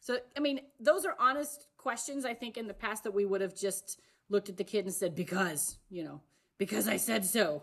[0.00, 3.40] So i mean those are honest questions i think in the past that we would
[3.40, 6.20] have just looked at the kid and said because you know
[6.58, 7.62] because i said so.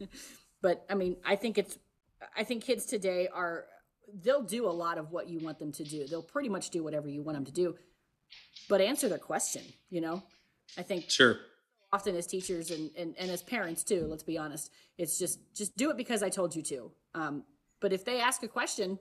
[0.60, 1.76] But i mean i think it's
[2.36, 3.64] i think kids today are
[4.22, 6.06] they'll do a lot of what you want them to do.
[6.06, 7.76] They'll pretty much do whatever you want them to do
[8.68, 10.22] but answer their question you know?
[10.78, 11.38] I think sure.
[11.92, 15.76] often as teachers and, and, and as parents too let's be honest it's just just
[15.76, 16.92] do it because i told you to.
[17.14, 17.42] Um,
[17.80, 19.00] but if they ask a question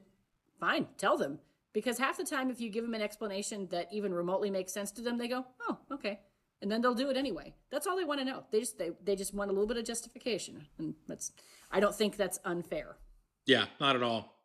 [0.59, 1.39] fine tell them
[1.73, 4.91] because half the time if you give them an explanation that even remotely makes sense
[4.91, 6.19] to them they go oh okay.
[6.63, 7.55] And then they'll do it anyway.
[7.71, 8.43] That's all they want to know.
[8.51, 11.31] They just they, they just want a little bit of justification and that's
[11.71, 12.97] i don't think that's unfair.
[13.45, 14.35] Yeah not at all.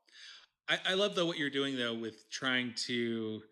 [0.68, 3.42] I, I love though what you're doing though with trying to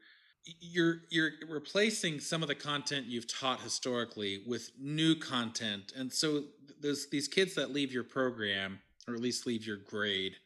[0.60, 5.92] you're you're replacing some of the content you've taught historically with new content.
[5.96, 6.44] And so
[6.80, 10.36] those these kids that leave your program or at least leave your grade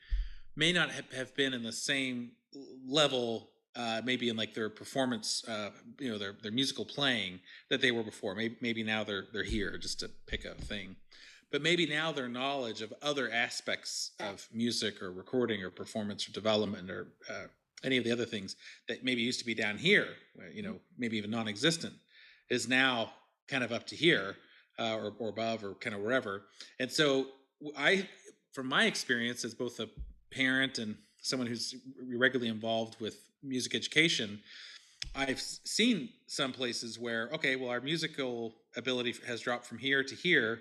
[0.56, 2.32] may not have, have been in the same
[2.86, 7.40] level uh, maybe in like their performance uh, you know their, their musical playing
[7.70, 10.96] that they were before maybe, maybe now they're they're here just to pick a thing
[11.50, 16.32] but maybe now their knowledge of other aspects of music or recording or performance or
[16.32, 17.46] development or uh,
[17.84, 18.56] any of the other things
[18.88, 20.08] that maybe used to be down here,
[20.52, 21.94] you know, maybe even non-existent,
[22.50, 23.12] is now
[23.48, 24.36] kind of up to here
[24.78, 26.42] uh, or, or above or kind of wherever.
[26.78, 27.26] And so
[27.76, 28.08] I,
[28.52, 29.88] from my experience as both a
[30.30, 30.96] parent and
[31.28, 31.74] someone who's
[32.14, 34.40] regularly involved with music education,
[35.14, 40.14] I've seen some places where, okay, well, our musical ability has dropped from here to
[40.14, 40.60] here,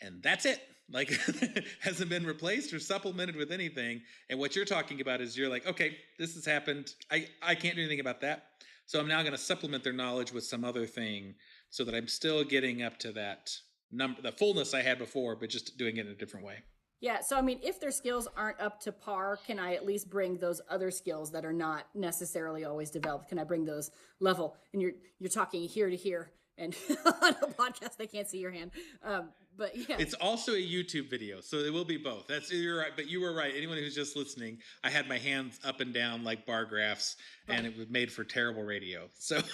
[0.00, 0.60] and that's it.
[0.90, 1.10] Like
[1.80, 4.02] hasn't been replaced or supplemented with anything.
[4.30, 6.94] And what you're talking about is you're like okay this has happened.
[7.10, 8.44] I i can't do anything about that.
[8.86, 11.34] So i'm now going to supplement their knowledge with some other thing
[11.70, 13.50] so that i'm still getting up to that
[13.92, 16.56] number the fullness i had before but just doing it in a different way
[17.00, 20.08] Yeah, so I mean, if their skills aren't up to par, can I at least
[20.08, 23.28] bring those other skills that are not necessarily always developed?
[23.28, 24.56] Can I bring those level?
[24.72, 28.50] And you're you're talking here to here, and on a podcast they can't see your
[28.50, 28.70] hand.
[29.02, 29.28] Um,
[29.58, 32.26] but yeah, it's also a YouTube video, so it will be both.
[32.28, 33.52] That's you're right, but you were right.
[33.54, 37.66] Anyone who's just listening, I had my hands up and down like bar graphs, and
[37.66, 39.08] it was made for terrible radio.
[39.18, 39.40] So.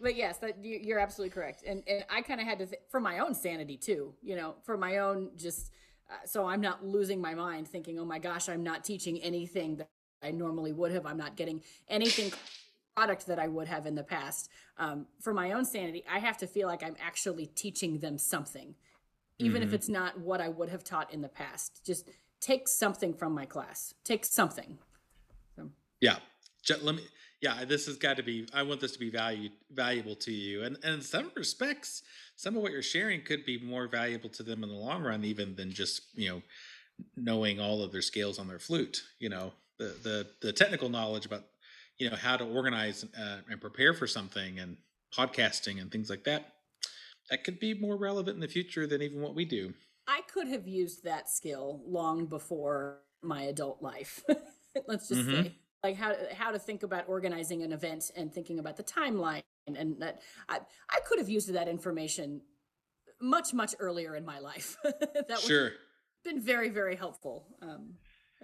[0.00, 3.00] but yes, that you're absolutely correct, and and I kind of had to th- for
[3.00, 4.14] my own sanity too.
[4.22, 5.70] You know, for my own just
[6.10, 9.76] uh, so I'm not losing my mind thinking, oh my gosh, I'm not teaching anything
[9.76, 9.88] that
[10.22, 11.06] I normally would have.
[11.06, 12.32] I'm not getting anything
[12.96, 14.50] product that I would have in the past.
[14.76, 18.74] Um, for my own sanity, I have to feel like I'm actually teaching them something,
[19.38, 19.68] even mm-hmm.
[19.68, 21.84] if it's not what I would have taught in the past.
[21.86, 22.08] Just
[22.40, 23.94] take something from my class.
[24.02, 24.78] Take something.
[25.56, 25.70] So.
[26.00, 26.16] Yeah.
[26.82, 27.02] Let me
[27.40, 28.46] yeah, this has got to be.
[28.52, 32.02] I want this to be valued, valuable to you, and, and in some respects,
[32.36, 35.24] some of what you're sharing could be more valuable to them in the long run,
[35.24, 36.42] even than just you know
[37.16, 39.02] knowing all of their scales on their flute.
[39.18, 41.44] You know, the the the technical knowledge about
[41.98, 44.76] you know how to organize uh, and prepare for something, and
[45.16, 46.52] podcasting and things like that.
[47.30, 49.72] That could be more relevant in the future than even what we do.
[50.06, 54.24] I could have used that skill long before my adult life.
[54.86, 55.42] Let's just mm-hmm.
[55.44, 59.42] say like how how to think about organizing an event and thinking about the timeline
[59.66, 62.42] and, that I I could have used that information
[63.20, 64.76] much much earlier in my life.
[64.82, 65.72] that sure
[66.24, 67.46] been very very helpful.
[67.62, 67.94] Um,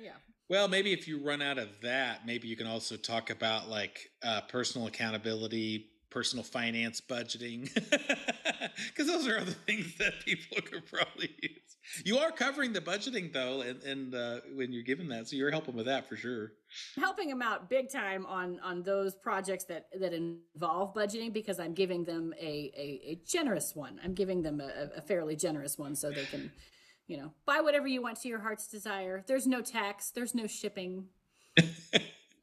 [0.01, 0.12] yeah.
[0.49, 4.11] Well, maybe if you run out of that, maybe you can also talk about like
[4.22, 7.72] uh, personal accountability, personal finance budgeting,
[8.88, 11.60] because those are other things that people could probably use.
[12.04, 15.50] You are covering the budgeting though, and, and uh, when you're given that, so you're
[15.50, 16.52] helping with that for sure.
[16.96, 21.74] Helping them out big time on on those projects that that involve budgeting because I'm
[21.74, 24.00] giving them a a, a generous one.
[24.02, 26.50] I'm giving them a, a fairly generous one so they can,
[27.06, 29.22] you know, buy whatever you want to your heart's desire.
[29.26, 30.10] There's no tax.
[30.10, 31.06] There's no shipping.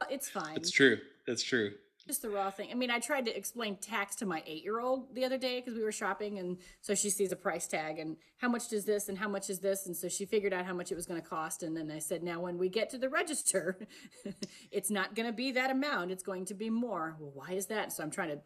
[0.09, 0.55] it's fine.
[0.55, 0.99] It's true.
[1.27, 1.73] That's true
[2.07, 2.69] just the raw thing.
[2.71, 5.59] I mean, I tried to explain tax to my eight year old the other day
[5.59, 8.85] because we were shopping, and so she sees a price tag and how much does
[8.85, 11.05] this and how much is this, and so she figured out how much it was
[11.05, 11.63] going to cost.
[11.63, 13.77] And then I said, now when we get to the register,
[14.71, 17.15] it's not going to be that amount; it's going to be more.
[17.19, 17.93] Well, why is that?
[17.93, 18.39] So I'm trying to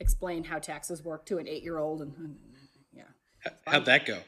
[0.00, 2.36] explain how taxes work to an eight year old, and, and
[2.92, 3.50] yeah.
[3.66, 4.20] How'd that go?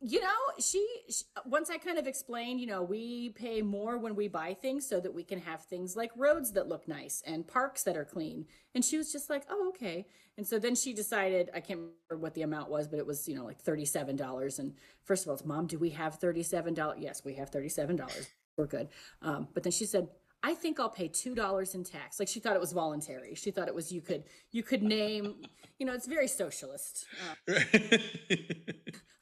[0.00, 0.28] You know
[0.60, 4.54] she, she, once i kind of explained you know we pay more when we buy
[4.54, 7.96] things so that we can have things like roads that look nice and parks that
[7.96, 8.46] are clean.
[8.74, 10.06] And she was just like oh okay.
[10.36, 13.28] And so then she decided i can't remember what the amount was but it was
[13.28, 17.24] you know like $37 and first of all it's mom do we have $37 yes
[17.24, 18.88] we have $37 we're good.
[19.22, 20.08] Um, but then she said
[20.42, 22.18] I think I'll pay two dollars in tax.
[22.18, 23.34] Like she thought it was voluntary.
[23.34, 25.36] She thought it was you could you could name.
[25.78, 27.06] You know, it's very socialist.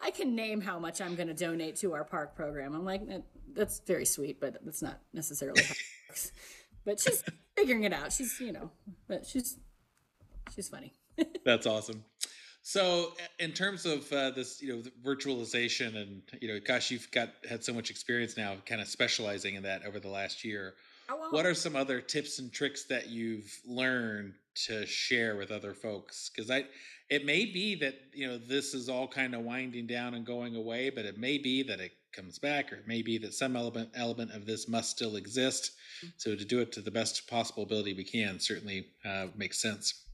[0.00, 2.74] I can name how much I'm going to donate to our park program.
[2.74, 3.02] I'm like,
[3.54, 6.32] that's very sweet, but that's not necessarily how it works.
[6.84, 7.24] But she's
[7.56, 8.12] figuring it out.
[8.12, 8.70] She's you know,
[9.08, 9.58] but she's
[10.54, 10.92] she's funny.
[11.44, 12.04] that's awesome.
[12.62, 17.30] So, in terms of uh, this, you know, virtualization, and you know, gosh, you've got
[17.48, 20.74] had so much experience now, kind of specializing in that over the last year.
[21.30, 24.34] What are some other tips and tricks that you've learned
[24.66, 26.30] to share with other folks?
[26.34, 26.64] Because I,
[27.08, 30.56] it may be that you know this is all kind of winding down and going
[30.56, 33.56] away, but it may be that it comes back, or it may be that some
[33.56, 35.72] element element of this must still exist.
[36.04, 36.12] Mm.
[36.16, 40.05] So to do it to the best possible ability we can certainly uh, makes sense.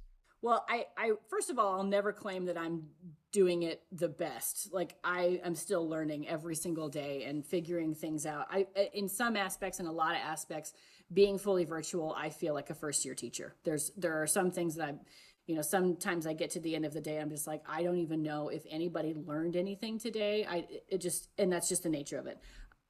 [0.42, 2.82] Well, I, I first of all, I'll never claim that I'm
[3.30, 4.68] doing it the best.
[4.72, 8.46] Like I am still learning every single day and figuring things out.
[8.50, 10.74] I, in some aspects, and a lot of aspects,
[11.12, 13.54] being fully virtual, I feel like a first year teacher.
[13.64, 15.00] There's there are some things that I'm,
[15.46, 17.82] you know, sometimes I get to the end of the day, I'm just like, I
[17.84, 20.44] don't even know if anybody learned anything today.
[20.48, 22.38] I it just and that's just the nature of it.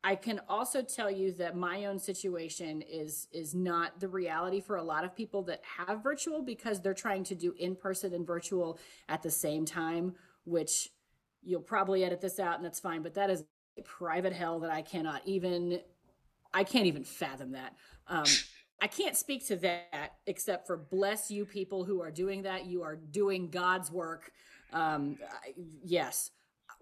[0.05, 4.77] I can also tell you that my own situation is is not the reality for
[4.77, 8.27] a lot of people that have virtual because they're trying to do in person and
[8.27, 10.91] virtual at the same time, which
[11.43, 13.45] you'll probably edit this out and that's fine, but that is
[13.79, 15.81] a private hell that I cannot even
[16.53, 17.75] I can't even fathom that.
[18.09, 18.25] Um,
[18.81, 22.67] I can't speak to that except for bless you people who are doing that.
[22.67, 24.33] You are doing God's work.
[24.73, 25.19] Um,
[25.85, 26.31] yes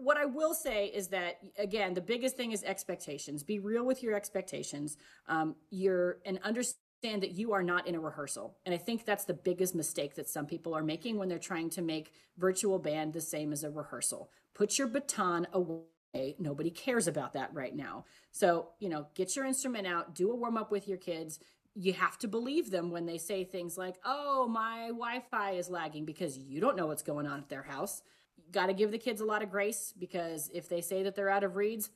[0.03, 3.43] what I will say is that again, the biggest thing is expectations.
[3.43, 4.97] Be real with your expectations.
[5.29, 8.57] Um, you're and understand that you are not in a rehearsal.
[8.65, 11.71] And I think that's the biggest mistake that some people are making when they're trying
[11.71, 14.31] to make virtual band the same as a rehearsal.
[14.55, 16.37] Put your baton away.
[16.39, 18.05] Nobody cares about that right now.
[18.33, 21.39] So, you know, get your instrument out, do a warm up with your kids.
[21.75, 25.71] You have to believe them when they say things like, oh, my Wi Fi is
[25.71, 28.03] lagging because you don't know what's going on at their house
[28.51, 31.31] got to give the kids a lot of grace because if they say that they're
[31.31, 31.91] out of reeds,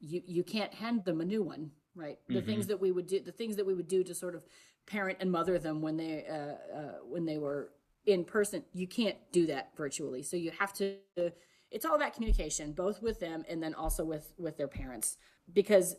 [0.00, 2.18] you you can't hand them a new one, right?
[2.28, 2.46] The mm-hmm.
[2.46, 4.44] things that we would do, the things that we would do to sort of
[4.86, 7.70] parent and mother them when they uh, uh, when they were
[8.06, 10.22] in person, you can't do that virtually.
[10.22, 10.96] So you have to.
[11.70, 15.18] It's all about communication, both with them and then also with with their parents,
[15.52, 15.96] because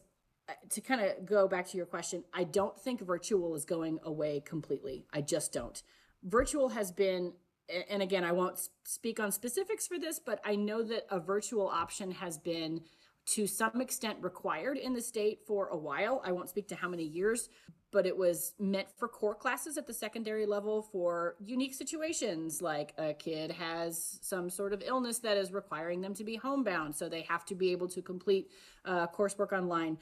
[0.47, 3.99] uh, to kind of go back to your question, I don't think virtual is going
[4.03, 5.05] away completely.
[5.13, 5.81] I just don't.
[6.23, 7.33] Virtual has been
[7.89, 11.67] and again, I won't speak on specifics for this, but I know that a virtual
[11.67, 12.81] option has been
[13.27, 16.21] to some extent required in the state for a while.
[16.25, 17.49] I won't speak to how many years,
[17.91, 22.93] but it was meant for core classes at the secondary level for unique situations like
[22.97, 27.09] a kid has some sort of illness that is requiring them to be homebound so
[27.09, 28.49] they have to be able to complete
[28.85, 29.97] uh, coursework online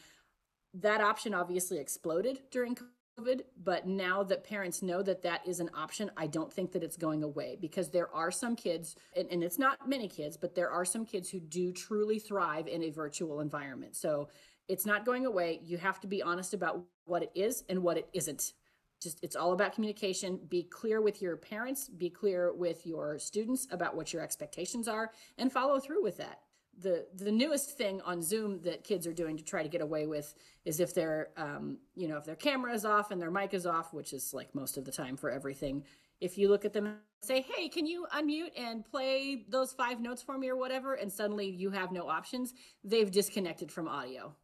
[0.74, 2.78] that option obviously exploded during
[3.20, 6.84] COVID, but now that parents know that that is an option, I don't think that
[6.84, 10.54] it's going away because there are some kids, and, and, it's not many kids, but
[10.54, 13.96] there are some kids who do truly thrive in a virtual environment.
[13.96, 14.30] So
[14.68, 15.62] it's not going away.
[15.64, 18.54] You have to be honest about what it is and what it isn't.
[19.02, 20.40] Just it's all about communication.
[20.50, 25.12] Be clear with your parents, be clear with your students about what your expectations are,
[25.38, 26.42] and follow through with that
[26.80, 30.06] the the newest thing on Zoom that kids are doing to try to get away
[30.06, 30.34] with
[30.66, 33.66] is if their um, you know if their camera is off and their mic is
[33.66, 35.84] off, which is like most of the time for everything.
[36.20, 40.00] If you look at them and say, "Hey, can you unmute and play those five
[40.00, 42.54] notes for me or whatever," and suddenly you have no options,
[42.84, 44.36] they've disconnected from audio.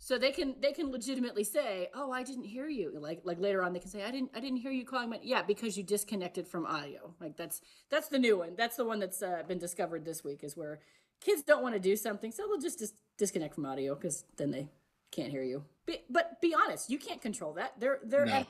[0.03, 3.63] so they can they can legitimately say oh i didn't hear you like like later
[3.63, 5.83] on they can say i didn't i didn't hear you calling my yeah because you
[5.83, 7.13] disconnected from audio.
[7.19, 8.55] Like that's that's the new one.
[8.57, 10.79] That's the one that's uh, been discovered this week is where
[11.21, 14.51] kids don't want to do something so they'll just, just disconnect from audio because then
[14.51, 14.67] they
[15.11, 15.63] can't hear you.
[15.85, 17.79] Be, but be honest you can't control that.
[17.79, 18.45] They're they're no.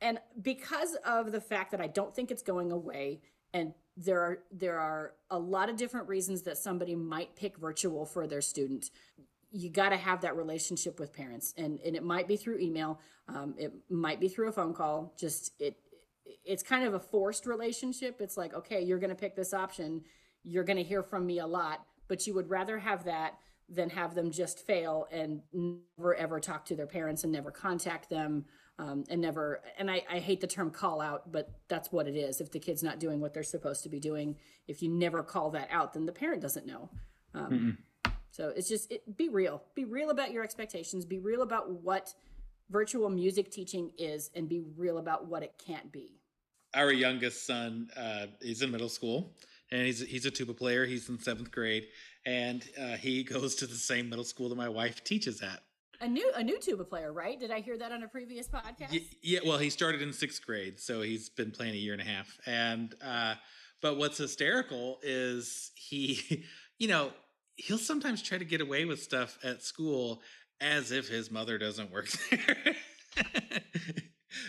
[0.00, 3.20] and because of the fact that i don't think it's going away
[3.54, 8.04] and there are there are a lot of different reasons that somebody might pick virtual
[8.04, 8.90] for their student
[9.52, 13.00] you got to have that relationship with parents and, and it might be through email
[13.28, 15.76] um, it might be through a phone call just it
[16.44, 18.20] it's kind of a forced relationship.
[18.20, 20.02] It's like okay you're going to pick this option
[20.42, 23.34] you're going to hear from me a lot but you would rather have that
[23.68, 28.08] than have them just fail and never ever talk to their parents and never contact
[28.10, 28.44] them
[28.78, 32.16] um, and never and I, I hate the term call out but that's what it
[32.16, 32.40] is.
[32.40, 34.36] If the kid's not doing what they're supposed to be doing
[34.68, 36.90] if you never call that out then the parent doesn't know.
[37.34, 37.78] Um,
[38.30, 39.62] so it's just it, be real.
[39.74, 41.04] Be real about your expectations.
[41.04, 42.14] Be real about what
[42.70, 46.20] virtual music teaching is, and be real about what it can't be.
[46.74, 49.34] Our youngest son, uh, he's in middle school,
[49.70, 50.86] and he's he's a tuba player.
[50.86, 51.88] He's in seventh grade,
[52.24, 55.62] and uh, he goes to the same middle school that my wife teaches at.
[56.00, 57.38] A new a new tuba player, right?
[57.38, 58.92] Did I hear that on a previous podcast?
[58.92, 62.00] Yeah, yeah well, he started in sixth grade, so he's been playing a year and
[62.00, 62.38] a half.
[62.46, 63.34] And uh,
[63.82, 66.44] but what's hysterical is he,
[66.78, 67.10] you know,
[67.60, 70.22] he'll sometimes try to get away with stuff at school
[70.60, 72.76] as if his mother doesn't work there.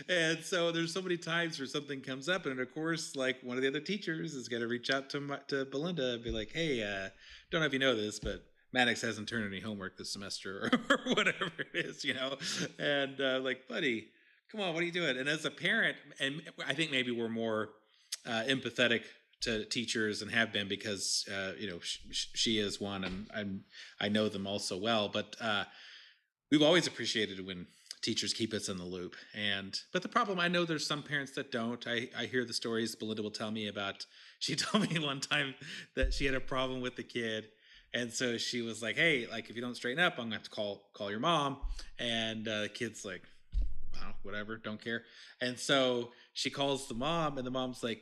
[0.09, 3.57] and so there's so many times where something comes up, and of course, like one
[3.57, 6.51] of the other teachers is going to reach out to to Belinda and be like,
[6.53, 7.09] "Hey, uh,
[7.51, 10.95] don't know if you know this, but Maddox hasn't turned any homework this semester, or,
[11.07, 12.37] or whatever it is, you know."
[12.79, 14.09] And uh, like, buddy,
[14.51, 15.17] come on, what are you doing?
[15.17, 17.69] And as a parent, and I think maybe we're more
[18.25, 19.03] uh, empathetic
[19.41, 23.63] to teachers and have been because uh, you know sh- she is one and I'm,
[23.99, 25.09] I know them all so well.
[25.09, 25.65] But uh,
[26.51, 27.67] we've always appreciated when
[28.01, 29.15] teachers keep us in the loop.
[29.35, 31.85] And but the problem I know there's some parents that don't.
[31.87, 34.05] I I hear the stories Belinda will tell me about.
[34.41, 35.53] She told me one time
[35.95, 37.49] that she had a problem with the kid.
[37.93, 40.43] And so she was like, "Hey, like if you don't straighten up, I'm gonna have
[40.45, 41.57] to call call your mom."
[41.99, 43.21] And uh, the kid's like,
[43.93, 45.03] "Wow, whatever, don't care."
[45.41, 48.01] And so she calls the mom, and the mom's like,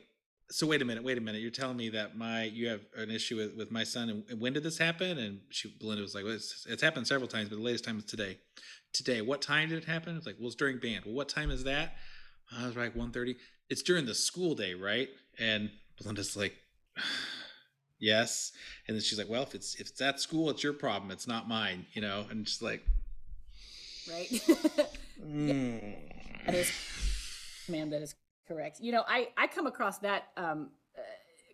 [0.50, 1.40] so wait a minute, wait a minute.
[1.40, 4.52] You're telling me that my you have an issue with, with my son, and when
[4.52, 5.18] did this happen?
[5.18, 7.98] And she Belinda was like, well, it's, it's happened several times, but the latest time
[7.98, 8.38] is today.
[8.92, 10.16] Today, what time did it happen?
[10.16, 11.04] It's like, well, it's during band.
[11.04, 11.94] Well, what time is that?
[12.56, 13.36] I was like, 1.30.
[13.68, 15.08] It's during the school day, right?
[15.38, 16.54] And Belinda's like,
[18.00, 18.50] yes.
[18.88, 21.12] And then she's like, well, if it's if it's at school, it's your problem.
[21.12, 22.26] It's not mine, you know.
[22.28, 22.84] And just like,
[24.10, 24.28] right.
[25.24, 25.94] mm.
[26.46, 26.72] That is,
[27.68, 28.14] man, that is
[28.50, 28.80] Correct.
[28.80, 31.02] You know, I I come across that um, uh,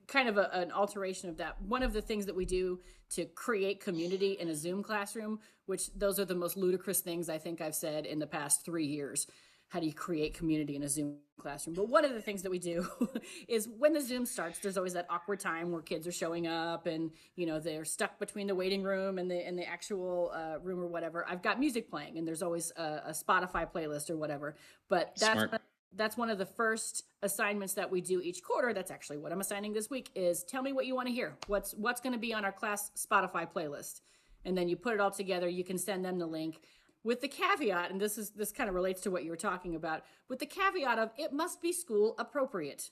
[0.08, 1.60] kind of a, an alteration of that.
[1.60, 2.80] One of the things that we do
[3.10, 7.36] to create community in a Zoom classroom, which those are the most ludicrous things I
[7.36, 9.26] think I've said in the past three years.
[9.68, 11.74] How do you create community in a Zoom classroom?
[11.74, 12.88] But one of the things that we do
[13.48, 16.86] is when the Zoom starts, there's always that awkward time where kids are showing up
[16.86, 20.60] and you know they're stuck between the waiting room and the and the actual uh,
[20.60, 21.26] room or whatever.
[21.28, 24.56] I've got music playing and there's always a, a Spotify playlist or whatever.
[24.88, 25.52] But that's.
[25.96, 28.72] That's one of the first assignments that we do each quarter.
[28.72, 31.36] That's actually what I'm assigning this week is tell me what you want to hear.
[31.46, 34.00] What's what's going to be on our class Spotify playlist.
[34.44, 36.60] And then you put it all together, you can send them the link
[37.06, 39.76] with the caveat and this is this kind of relates to what you were talking
[39.76, 42.90] about, with the caveat of it must be school appropriate.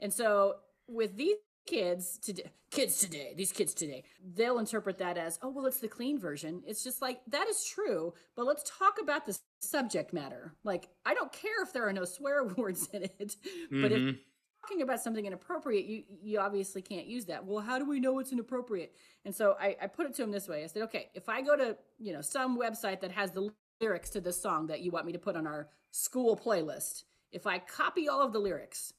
[0.00, 0.56] And so
[0.88, 1.36] with these
[1.66, 4.02] kids today kids today these kids today
[4.34, 7.64] they'll interpret that as oh well it's the clean version it's just like that is
[7.64, 11.92] true but let's talk about the subject matter like i don't care if there are
[11.92, 13.82] no swear words in it mm-hmm.
[13.82, 14.16] but if mm-hmm.
[14.62, 18.18] talking about something inappropriate you you obviously can't use that well how do we know
[18.18, 18.94] it's inappropriate
[19.24, 21.42] and so i, I put it to him this way i said okay if i
[21.42, 23.50] go to you know some website that has the
[23.80, 27.46] lyrics to this song that you want me to put on our school playlist if
[27.46, 28.92] i copy all of the lyrics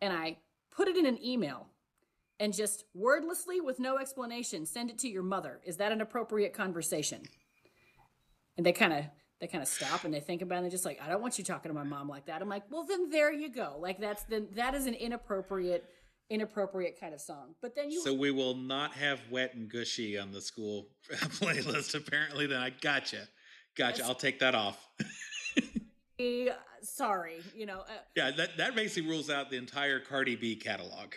[0.00, 0.38] and i
[0.70, 1.66] put it in an email
[2.38, 5.60] and just wordlessly with no explanation send it to your mother.
[5.64, 7.22] Is that an appropriate conversation?
[8.56, 9.04] And they kind of
[9.40, 11.36] they kind of stop and they think about it and just like i don't want
[11.36, 12.42] you talking to my mom like that.
[12.42, 13.76] I'm like well then there you go.
[13.78, 15.84] Like that's then that is an inappropriate
[16.28, 17.54] inappropriate kind of song.
[17.62, 21.94] But then you so we will not have wet and gushy on the school playlist
[21.94, 22.60] apparently then.
[22.60, 23.28] I gotcha.
[23.76, 24.04] Gotcha.
[24.04, 24.88] I'll take that off.
[26.82, 31.14] Sorry you know uh, yeah that, that basically rules out the entire cardi b catalog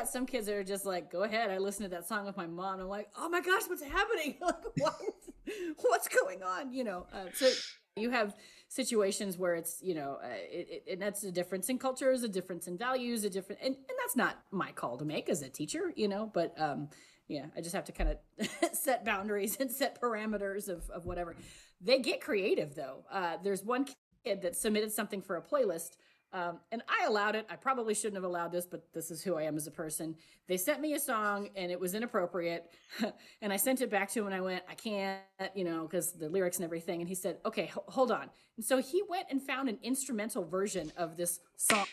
[0.00, 1.50] got some kids that are just like, go ahead.
[1.50, 2.80] I listened to that song with my mom.
[2.80, 4.36] I'm like, oh my gosh, what's happening?
[4.40, 4.94] like, what?
[5.82, 6.72] what's going on?
[6.72, 7.50] You know, uh, so
[7.96, 8.34] you have
[8.68, 12.28] situations where it's, you know, uh, it, it, and that's a difference in cultures, a
[12.28, 15.50] difference in values, a different, and, and that's not my call to make as a
[15.50, 16.88] teacher, you know, but, um,
[17.28, 21.36] yeah, I just have to kind of set boundaries and set parameters of, of whatever.
[21.80, 23.04] They get creative though.
[23.12, 23.86] Uh, there's one
[24.24, 25.96] kid that submitted something for a playlist
[26.32, 27.46] um, and I allowed it.
[27.50, 30.14] I probably shouldn't have allowed this, but this is who I am as a person.
[30.46, 32.70] They sent me a song and it was inappropriate.
[33.42, 35.20] and I sent it back to him and I went, I can't,
[35.54, 37.00] you know, because the lyrics and everything.
[37.00, 38.30] And he said, okay, hold on.
[38.56, 41.86] And so he went and found an instrumental version of this song.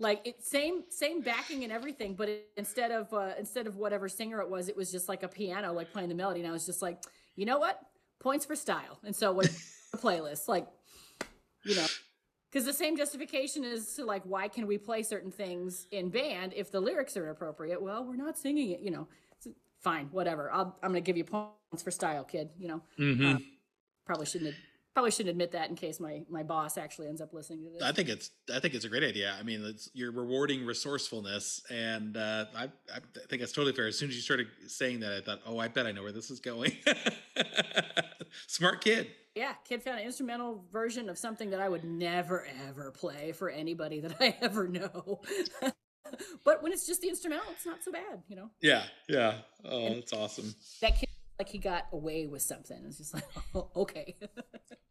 [0.00, 4.08] Like it same same backing and everything, but it, instead of uh, instead of whatever
[4.08, 6.38] singer it was, it was just like a piano, like playing the melody.
[6.38, 7.02] And I was just like,
[7.34, 7.80] you know what?
[8.20, 9.00] Points for style.
[9.04, 9.46] And so what
[9.96, 10.68] playlist, like,
[11.64, 11.86] you know,
[12.50, 16.52] because the same justification is to like why can we play certain things in band
[16.56, 19.06] if the lyrics are inappropriate well we're not singing it you know.
[19.80, 20.52] Fine whatever.
[20.52, 22.82] I am gonna give you points for style kid you know.
[22.98, 23.36] Mm-hmm.
[23.36, 23.38] uh,
[24.04, 24.54] probably shouldn't
[24.92, 27.82] probably shouldn't admit that in case my my boss actually ends up listening to this.
[27.82, 29.36] I think it's i think it's a great idea.
[29.38, 33.86] I mean it's you're rewarding resourcefulness and uh, I, I think that's totally fair.
[33.86, 36.12] As soon as you started saying that i thought oh i bet i know where
[36.12, 36.72] this is going.
[38.48, 42.90] Smart kid yeah, kid found an instrumental version of something that I would never ever
[42.90, 45.20] play for anybody that I ever know.
[46.44, 48.50] but when it's just the instrumental, it's not so bad, you know.
[48.60, 49.34] Yeah, yeah.
[49.64, 50.54] Oh, and that's awesome.
[50.80, 51.08] That kid
[51.38, 52.78] like he got away with something.
[52.86, 53.24] It's just like,
[53.54, 54.16] oh, okay.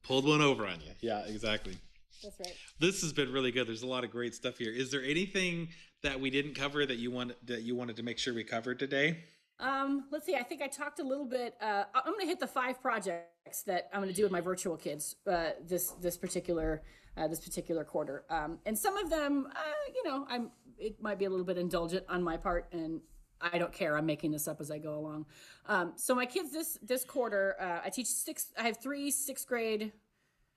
[0.04, 0.92] Pulled one over on you.
[1.02, 1.78] Yeah, exactly.
[2.24, 2.56] That's right.
[2.80, 3.68] This has been really good.
[3.68, 4.72] There's a lot of great stuff here.
[4.72, 5.70] Is there anything
[6.04, 8.80] that we didn't cover that you want that you wanted to make sure we covered
[8.80, 9.20] today?
[9.60, 10.36] Um, let's see.
[10.36, 11.56] I think I talked a little bit.
[11.62, 14.42] Uh, I'm going to hit the five projects that I'm going to do with my
[14.42, 16.84] virtual kids uh, this this particular
[17.18, 18.24] uh, this particular quarter.
[18.30, 19.60] Um, and some of them, uh,
[19.96, 23.02] you know, I'm it might be a little bit indulgent on my part, and
[23.42, 23.98] I don't care.
[23.98, 25.26] I'm making this up as I go along.
[25.68, 28.52] Um, so my kids this this quarter, uh, I teach six.
[28.60, 29.92] I have three sixth grade.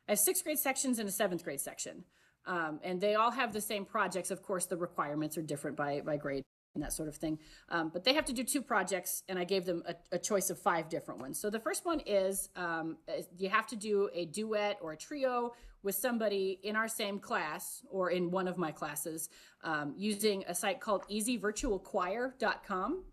[0.09, 2.05] I have sixth grade sections and a seventh grade section.
[2.47, 4.31] Um, and they all have the same projects.
[4.31, 6.45] Of course, the requirements are different by by grade
[6.75, 7.39] and that sort of thing.
[7.69, 10.51] Um, but they have to do two projects, and I gave them a, a, choice
[10.51, 11.41] of five different ones.
[11.41, 12.97] So the first one is um,
[13.37, 15.53] you have to do a duet or a trio
[15.83, 19.31] with somebody in our same class or in one of my classes
[19.65, 23.05] um, using a site called easyvirtualchoir.com.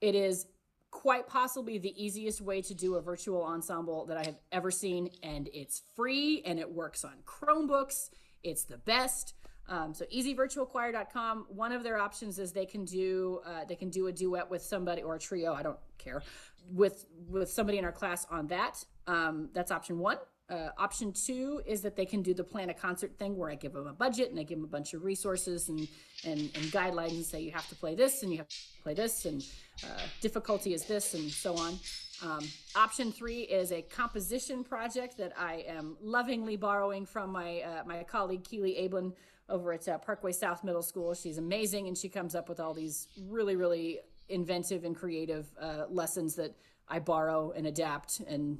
[0.00, 0.46] It is
[0.90, 5.10] quite possibly the easiest way to do a virtual ensemble that I have ever seen,
[5.22, 8.10] and it's free and it works on Chromebooks.
[8.44, 9.34] It's the best.
[9.68, 11.46] Um, so easyvirtualchoir.com.
[11.48, 14.62] One of their options is they can do uh, they can do a duet with
[14.62, 15.54] somebody or a trio.
[15.54, 16.22] I don't care
[16.70, 18.84] with with somebody in our class on that.
[19.06, 20.18] Um, that's option one.
[20.50, 23.54] Uh, option two is that they can do the plan a concert thing where I
[23.54, 25.88] give them a budget and I give them a bunch of resources and,
[26.22, 28.92] and, and guidelines and say you have to play this and you have to play
[28.92, 29.42] this and
[29.82, 31.78] uh, difficulty is this and so on.
[32.22, 32.46] Um,
[32.76, 38.02] option three is a composition project that I am lovingly borrowing from my uh, my
[38.02, 39.14] colleague Keely Ablin
[39.48, 41.14] over at uh, Parkway South Middle School.
[41.14, 45.84] She's amazing, and she comes up with all these really, really inventive and creative uh,
[45.88, 46.56] lessons that
[46.88, 48.58] I borrow and adapt, and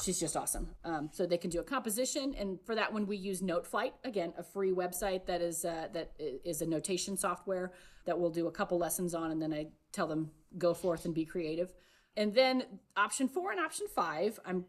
[0.00, 0.68] she's just awesome.
[0.84, 4.32] Um, so they can do a composition, and for that one, we use Noteflight again,
[4.38, 7.72] a free website that is uh, that is a notation software
[8.04, 11.14] that we'll do a couple lessons on, and then I tell them go forth and
[11.14, 11.72] be creative.
[12.16, 12.64] And then
[12.96, 14.64] option four and option five, I'm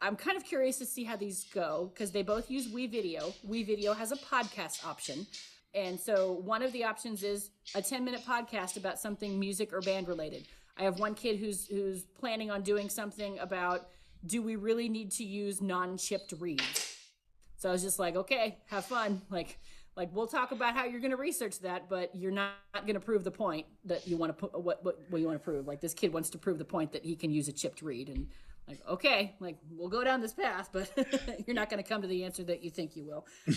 [0.00, 3.32] I'm kind of curious to see how these go because they both use WeVideo.
[3.48, 5.26] WeVideo has a podcast option.
[5.74, 9.80] And so one of the options is a 10 minute podcast about something music or
[9.80, 10.46] band related.
[10.78, 13.88] I have one kid who's who's planning on doing something about
[14.24, 16.96] do we really need to use non-chipped reeds?
[17.56, 19.22] So I was just like, okay, have fun.
[19.30, 19.58] Like
[19.96, 23.00] like we'll talk about how you're going to research that, but you're not, going to
[23.00, 25.66] prove the point that you want to put what, what what you want to prove.
[25.66, 28.10] Like this kid wants to prove the point that he can use a chipped reed
[28.10, 28.28] and
[28.68, 30.90] like okay, like we'll go down this path, but
[31.46, 33.26] you're not going to come to the answer that you think you will.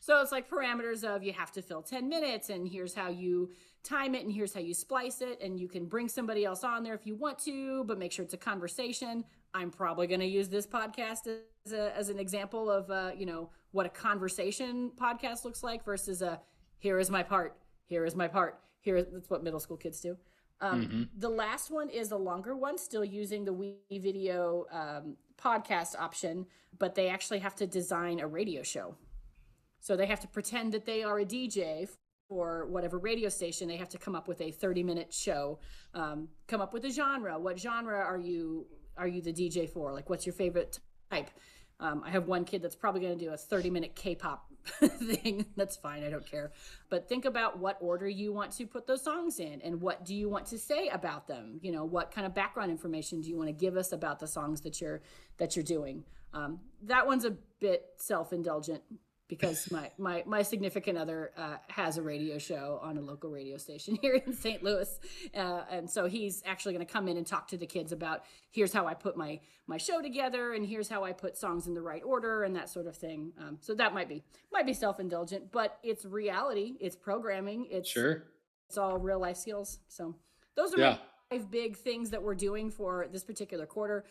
[0.00, 3.50] so it's like parameters of you have to fill 10 minutes and here's how you
[3.82, 6.82] time it and here's how you splice it and you can bring somebody else on
[6.82, 9.24] there if you want to but make sure it's a conversation.
[9.54, 11.26] I'm probably going to use this podcast
[11.66, 15.84] as, a, as an example of uh, you know what a conversation podcast looks like
[15.84, 16.40] versus a
[16.78, 17.56] here is my part.
[17.86, 18.60] Here is my part.
[18.80, 20.16] Here that's what middle school kids do
[20.60, 21.02] um, mm-hmm.
[21.16, 26.46] the last one is a longer one still using the we video um, podcast option
[26.78, 28.94] but they actually have to design a radio show.
[29.80, 31.88] So they have to pretend that they are a dj
[32.28, 33.68] for whatever radio station.
[33.68, 35.60] They have to come up with a 30 minute show.
[35.94, 37.38] Um, come up with a genre.
[37.38, 39.92] What genre are you are you the dj for?
[39.92, 40.78] Like what's your favorite
[41.10, 41.30] type?
[41.80, 44.47] Um, i have one kid that's probably going to do a 30 minute k-pop
[44.82, 45.46] thing.
[45.56, 46.04] That's fine.
[46.04, 46.52] I don't care.
[46.88, 50.14] But think about what order you want to put those songs in and what do
[50.14, 51.58] you want to say about them?
[51.62, 54.26] You know what kind of background information do you want to give us about the
[54.26, 55.00] songs that you're
[55.38, 56.04] that you're doing?
[56.34, 58.82] Um, that one's a bit self-indulgent
[59.28, 63.56] because my my my significant other uh, has a radio show on a local radio
[63.58, 64.62] station here in St.
[64.62, 64.98] Louis,
[65.36, 68.24] uh, and so he's actually going to come in and talk to the kids about
[68.50, 71.74] here's how I put my my show together, and here's how I put songs in
[71.74, 73.32] the right order, and that sort of thing.
[73.38, 74.22] Um, so that might be
[74.52, 78.24] might be self indulgent, but it's reality, it's programming, it's sure,
[78.68, 79.78] it's all real life skills.
[79.88, 80.14] So
[80.56, 80.90] those are yeah.
[81.30, 84.04] my five big things that we're doing for this particular quarter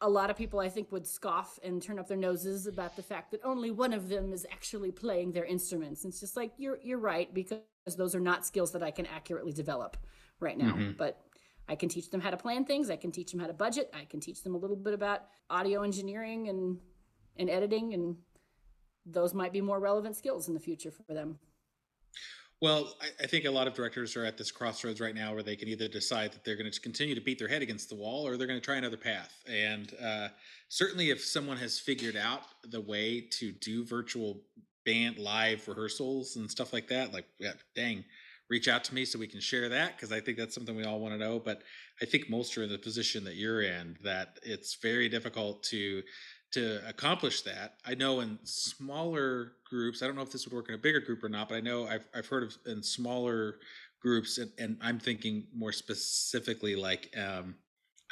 [0.00, 3.02] a lot of people I think would scoff and turn up their noses about the
[3.02, 6.04] fact that only one of them is actually playing their instruments.
[6.04, 7.60] And it's just like you're you're right because
[7.96, 9.96] those are not skills that I can accurately develop
[10.40, 10.74] right now.
[10.74, 10.92] Mm-hmm.
[10.98, 11.20] But
[11.68, 12.90] I can teach them how to plan things.
[12.90, 13.90] I can teach them how to budget.
[13.94, 16.78] I can teach them a little bit about audio engineering and
[17.36, 18.16] and editing and
[19.06, 21.38] those might be more relevant skills in the future for them.
[22.64, 25.42] Well, I, I, think a lot of directors are at this crossroads right now where
[25.42, 27.94] they can either decide that they're going to continue to beat their head against the
[27.94, 29.34] wall or they're going to try another path.
[29.46, 30.28] And uh,
[30.70, 32.40] certainly, if someone has figured out
[32.70, 34.40] the way to do virtual
[34.86, 38.02] band live rehearsals and stuff like that, like, yeah, dang,
[38.48, 40.84] reach out to me so we can share that because I think that's something we
[40.84, 41.38] all want to know.
[41.38, 41.60] But
[42.00, 46.02] I think most are in the position that you're in that it's very difficult to
[46.54, 47.74] to accomplish that.
[47.84, 51.00] I know in smaller groups, I don't know if this would work in a bigger
[51.00, 53.56] group or not, but I know I've, I've heard of in smaller
[54.00, 57.56] groups, and, and I'm thinking more specifically like um,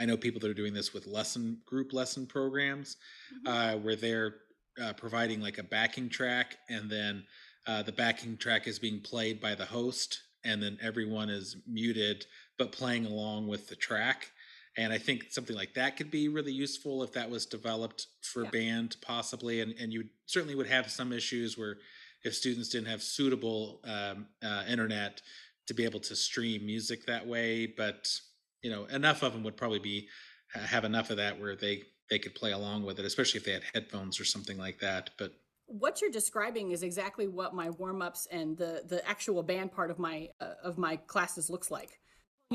[0.01, 2.97] I know people that are doing this with lesson group lesson programs
[3.47, 3.47] mm-hmm.
[3.47, 4.35] uh, where they're
[4.83, 7.25] uh, providing like a backing track, and then
[7.69, 12.27] uh, the backing track is being played by the host, and then everyone is muted
[12.59, 14.33] but playing along with the track
[14.77, 18.45] and i think something like that could be really useful if that was developed for
[18.45, 18.51] yeah.
[18.51, 21.77] band possibly and, and you certainly would have some issues where
[22.25, 25.21] if students didn't have suitable um, uh, internet
[25.67, 28.09] to be able to stream music that way but
[28.63, 30.09] you know enough of them would probably be
[30.55, 33.53] have enough of that where they they could play along with it especially if they
[33.53, 35.33] had headphones or something like that but
[35.67, 39.99] what you're describing is exactly what my warm-ups and the the actual band part of
[39.99, 41.99] my uh, of my classes looks like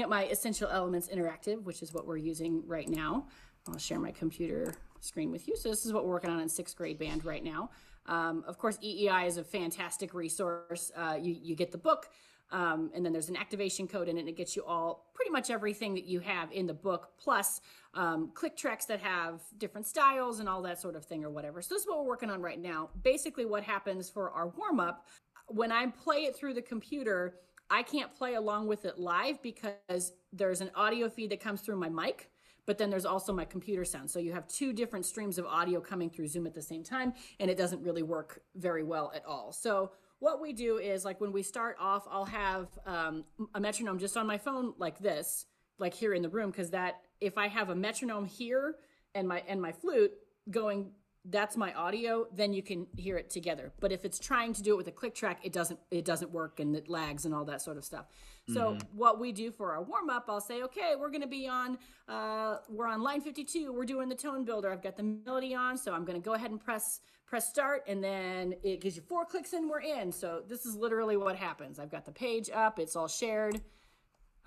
[0.02, 3.28] at my Essential Elements Interactive, which is what we're using right now.
[3.68, 5.56] I'll share my computer screen with you.
[5.56, 7.70] So this is what we're working on in sixth grade band right now.
[8.06, 10.92] Um, of course, EEI is a fantastic resource.
[10.96, 12.10] Uh, you, you get the book,
[12.52, 15.32] um, and then there's an activation code in it, and it gets you all pretty
[15.32, 17.60] much everything that you have in the book, plus
[17.94, 21.62] um, click tracks that have different styles and all that sort of thing or whatever.
[21.62, 22.90] So this is what we're working on right now.
[23.04, 25.06] Basically, what happens for our warm up
[25.48, 27.36] when I play it through the computer,
[27.70, 31.78] I can't play along with it live because there's an audio feed that comes through
[31.78, 32.30] my mic,
[32.66, 34.10] but then there's also my computer sound.
[34.10, 37.14] So you have two different streams of audio coming through Zoom at the same time,
[37.40, 39.52] and it doesn't really work very well at all.
[39.52, 44.00] So what we do is like when we start off, I'll have um, a metronome
[44.00, 45.46] just on my phone like this,
[45.78, 48.76] like here in the room, because that if I have a metronome here
[49.14, 50.12] and my and my flute
[50.50, 50.92] going
[51.30, 53.72] that's my audio then you can hear it together.
[53.80, 56.32] But if it's trying to do it with a click track it doesn't it doesn't
[56.32, 58.06] work and it lags and all that sort of stuff.
[58.50, 58.98] So mm-hmm.
[58.98, 61.78] what we do for our warm up i'll say okay we're going to be on
[62.08, 64.72] uh, we're on line 52 we're doing the tone builder.
[64.72, 67.84] I've got the melody on so i'm going to go ahead and press press start
[67.88, 70.12] and then it gives you four clicks and we're in.
[70.12, 71.78] So this is literally what happens.
[71.78, 72.80] I've got the page up.
[72.80, 73.62] It's all shared.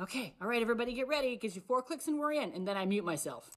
[0.00, 1.28] Okay all right everybody get ready.
[1.28, 2.52] It gives you four clicks and we're in.
[2.52, 3.50] And then i mute myself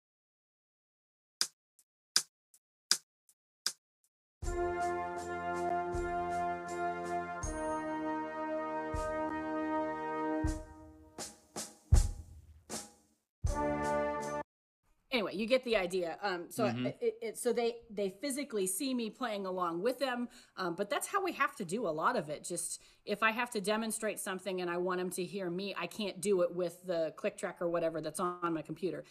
[15.12, 16.18] anyway you get the idea.
[16.22, 16.88] Um, so mm-hmm.
[16.88, 20.28] it, it, so they they physically see me playing along with them
[20.58, 22.44] um, but that's how we have to do a lot of it.
[22.44, 25.86] Just if i have to demonstrate something and i want them to hear me i
[25.86, 29.04] can't do it with the click track or whatever that's on my computer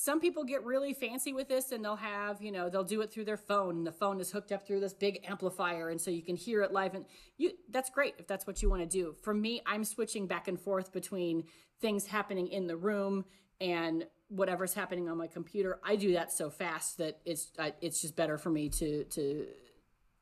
[0.00, 3.12] some people get really fancy with this and they'll have you know they'll do it
[3.12, 6.10] through their phone and the phone is hooked up through this big amplifier and so
[6.10, 7.04] you can hear it live and
[7.36, 9.14] you that's great if that's what you want to do.
[9.22, 11.44] For me i'm switching back and forth between
[11.80, 13.24] things happening in the room
[13.60, 15.80] and whatever's happening on my computer.
[15.84, 17.48] I do that so fast that it's
[17.80, 19.46] it's just better for me to to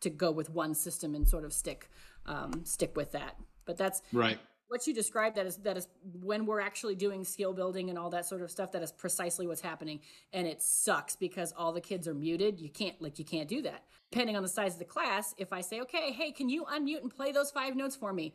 [0.00, 1.90] to go with one system and sort of stick
[2.24, 3.36] um, stick with that.
[3.64, 4.38] But that's right
[4.68, 5.86] what you described that is that is
[6.20, 9.46] when we're actually doing skill building and all that sort of stuff that is precisely
[9.46, 10.00] what's happening
[10.32, 13.62] and it sucks because all the kids are muted you can't like you can't do
[13.62, 16.64] that depending on the size of the class if i say okay hey can you
[16.64, 18.34] unmute and play those five notes for me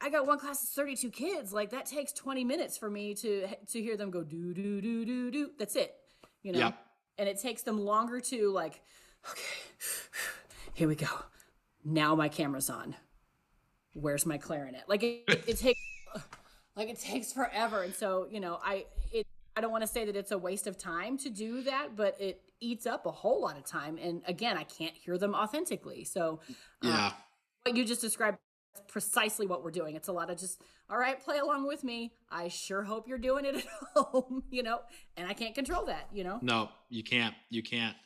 [0.00, 1.52] I got one class of 32 kids.
[1.52, 5.04] Like that takes 20 minutes for me to to hear them go do do do
[5.04, 5.50] do do.
[5.58, 5.94] That's it.
[6.42, 6.58] You know.
[6.58, 6.78] Yep.
[7.16, 8.82] And it takes them longer to like
[9.30, 9.40] okay.
[10.74, 11.06] Here we go.
[11.84, 12.96] Now my camera's on.
[13.94, 14.84] Where's my clarinet?
[14.88, 15.80] Like it, it, it takes
[16.76, 17.82] like it takes forever.
[17.82, 19.26] And so, you know, I it
[19.56, 22.20] I don't want to say that it's a waste of time to do that, but
[22.20, 23.98] it eats up a whole lot of time.
[24.02, 26.04] And again, I can't hear them authentically.
[26.04, 26.40] So,
[26.82, 27.12] um, yeah,
[27.62, 28.38] what you just described
[28.88, 29.94] precisely what we're doing.
[29.94, 32.12] It's a lot of just, all right, play along with me.
[32.30, 33.64] I sure hope you're doing it at
[33.94, 34.80] home, you know,
[35.16, 36.38] and I can't control that, you know?
[36.42, 37.34] No, you can't.
[37.50, 37.96] You can't.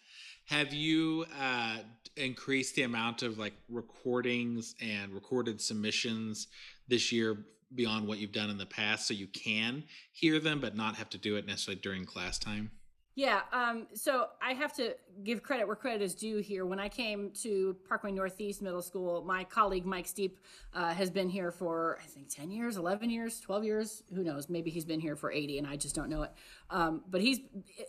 [0.48, 1.76] Have you uh,
[2.16, 6.46] increased the amount of like recordings and recorded submissions
[6.88, 7.36] this year
[7.74, 11.10] beyond what you've done in the past so you can hear them but not have
[11.10, 12.70] to do it necessarily during class time?
[13.18, 13.40] Yeah.
[13.52, 14.94] Um, so I have to
[15.24, 16.64] give credit where credit is due here.
[16.64, 20.38] When I came to Parkway Northeast Middle School, my colleague Mike Steep
[20.72, 24.04] uh, has been here for, I think, 10 years, 11 years, 12 years.
[24.14, 24.48] Who knows?
[24.48, 26.32] Maybe he's been here for 80 and I just don't know it.
[26.70, 27.40] Um, but he's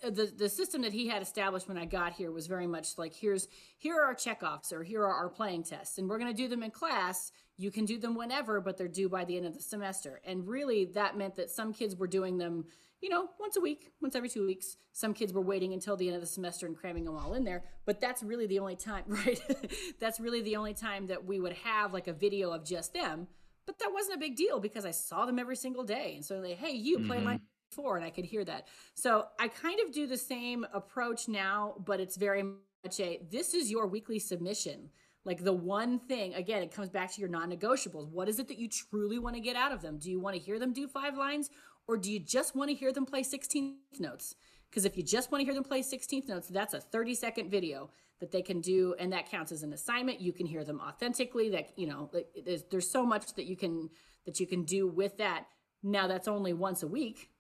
[0.02, 3.14] the, the system that he had established when I got here was very much like
[3.14, 6.42] here's here are our checkoffs or here are our playing tests and we're going to
[6.42, 9.46] do them in class you can do them whenever but they're due by the end
[9.46, 12.66] of the semester and really that meant that some kids were doing them
[13.02, 14.78] you know, once a week, once every two weeks.
[14.92, 17.44] Some kids were waiting until the end of the semester and cramming them all in
[17.44, 17.64] there.
[17.86, 19.40] But that's really the only time, right?
[20.00, 23.28] that's really the only time that we would have like a video of just them.
[23.66, 26.14] But that wasn't a big deal because I saw them every single day.
[26.16, 27.26] And so they, hey, you play mm-hmm.
[27.26, 27.42] line
[27.72, 28.68] four, and I could hear that.
[28.96, 33.54] So I kind of do the same approach now, but it's very much a this
[33.54, 34.90] is your weekly submission.
[35.26, 38.10] Like the one thing, again, it comes back to your non negotiables.
[38.10, 40.00] What is it that you truly want to get out of them?
[40.00, 41.50] Do you want to hear them do five lines
[41.90, 44.36] or do you just want to hear them play 16th notes?
[44.70, 47.50] Because if you just want to hear them play 16th notes, that's a 30 second
[47.50, 50.22] video that they can do, and that counts as an assignment.
[50.22, 51.50] You can hear them authentically.
[51.50, 52.12] That you know,
[52.46, 53.90] there's, there's so much that you can
[54.28, 55.48] that you can do with that.
[55.82, 57.32] Now that's only once a week,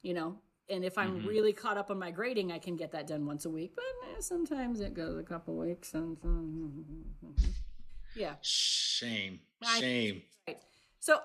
[0.00, 0.38] you know.
[0.70, 1.28] And if I'm mm-hmm.
[1.28, 3.72] really caught up on my grading, I can get that done once a week.
[3.74, 3.84] But
[4.16, 7.28] eh, sometimes it goes a couple weeks, and so
[8.16, 8.36] yeah.
[8.40, 9.40] Shame,
[9.78, 10.22] shame.
[10.48, 10.62] I, right.
[11.00, 11.18] So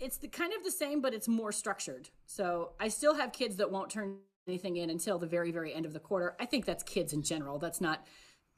[0.00, 2.08] it's the kind of the same, but it's more structured.
[2.26, 5.86] So I still have kids that won't turn anything in until the very, very end
[5.86, 6.36] of the quarter.
[6.38, 7.58] I think that's kids in general.
[7.58, 8.06] That's not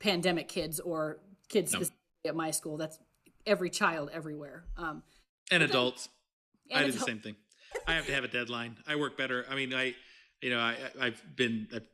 [0.01, 1.18] pandemic kids or
[1.49, 1.82] kids no.
[2.24, 2.76] at my school.
[2.76, 2.99] That's
[3.47, 4.64] every child everywhere.
[4.76, 5.03] Um,
[5.51, 6.09] and adults.
[6.68, 7.36] Then, and I do the same thing.
[7.86, 8.76] I have to have a deadline.
[8.86, 9.47] I work better.
[9.49, 9.95] I mean, I,
[10.43, 11.86] you know, I, I've been, I've,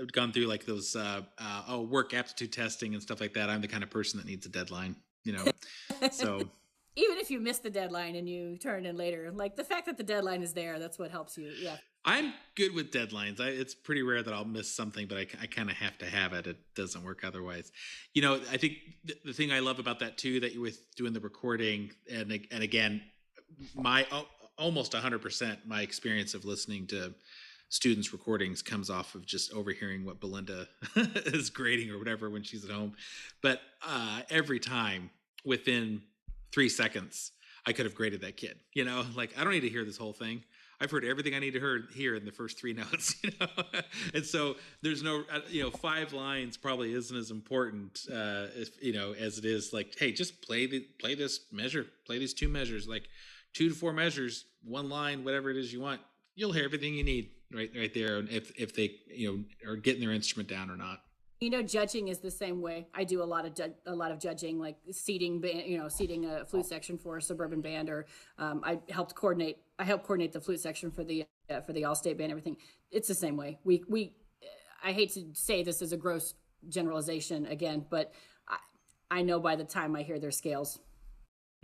[0.00, 3.48] I've gone through like those, uh, uh, oh, work aptitude testing and stuff like that.
[3.48, 5.44] I'm the kind of person that needs a deadline, you know,
[6.10, 6.48] so
[6.96, 9.96] even if you miss the deadline and you turn in later like the fact that
[9.96, 11.76] the deadline is there that's what helps you yeah.
[12.04, 13.40] I'm good with deadlines.
[13.40, 16.06] I, it's pretty rare that i'll miss something but i, I kind of have to
[16.06, 16.46] have it.
[16.46, 17.72] It doesn't work otherwise.
[18.14, 18.74] You know i think
[19.06, 22.32] th- the thing i love about that too that you with doing the recording and
[22.50, 23.02] and again
[23.74, 24.26] my oh,
[24.58, 27.14] almost 100% my experience of listening to
[27.68, 32.64] students recordings comes off of just overhearing what belinda is grading or whatever when she's
[32.64, 32.92] at home.
[33.40, 35.10] But uh, every time
[35.44, 36.02] within
[36.52, 37.32] three seconds,
[37.66, 38.58] I could have graded that kid.
[38.74, 40.42] You know, like I don't need to hear this whole thing.
[40.80, 43.46] I've heard everything I need to hear, hear in the first three notes, you know,
[44.14, 48.82] and so there's no, uh, you know, five lines probably isn't as important, uh, if,
[48.82, 52.34] you know, as it is like, hey, just play the play this measure, play these
[52.34, 53.04] two measures, like
[53.54, 56.00] two to four measures, one line, whatever it is you want.
[56.34, 59.76] You'll hear everything you need right right there, and if if they you know are
[59.76, 61.00] getting their instrument down or not.
[61.42, 62.86] You know, judging is the same way.
[62.94, 66.24] I do a lot of ju- a lot of judging, like seating, you know, seating
[66.24, 68.06] a flute section for a suburban band, or
[68.38, 69.58] um, I helped coordinate.
[69.76, 72.30] I helped coordinate the flute section for the uh, for the all state band.
[72.30, 72.58] Everything.
[72.92, 73.58] It's the same way.
[73.64, 74.12] We we.
[74.84, 76.34] I hate to say this as a gross
[76.68, 78.12] generalization again, but
[78.48, 78.58] I,
[79.10, 80.78] I know by the time I hear their scales.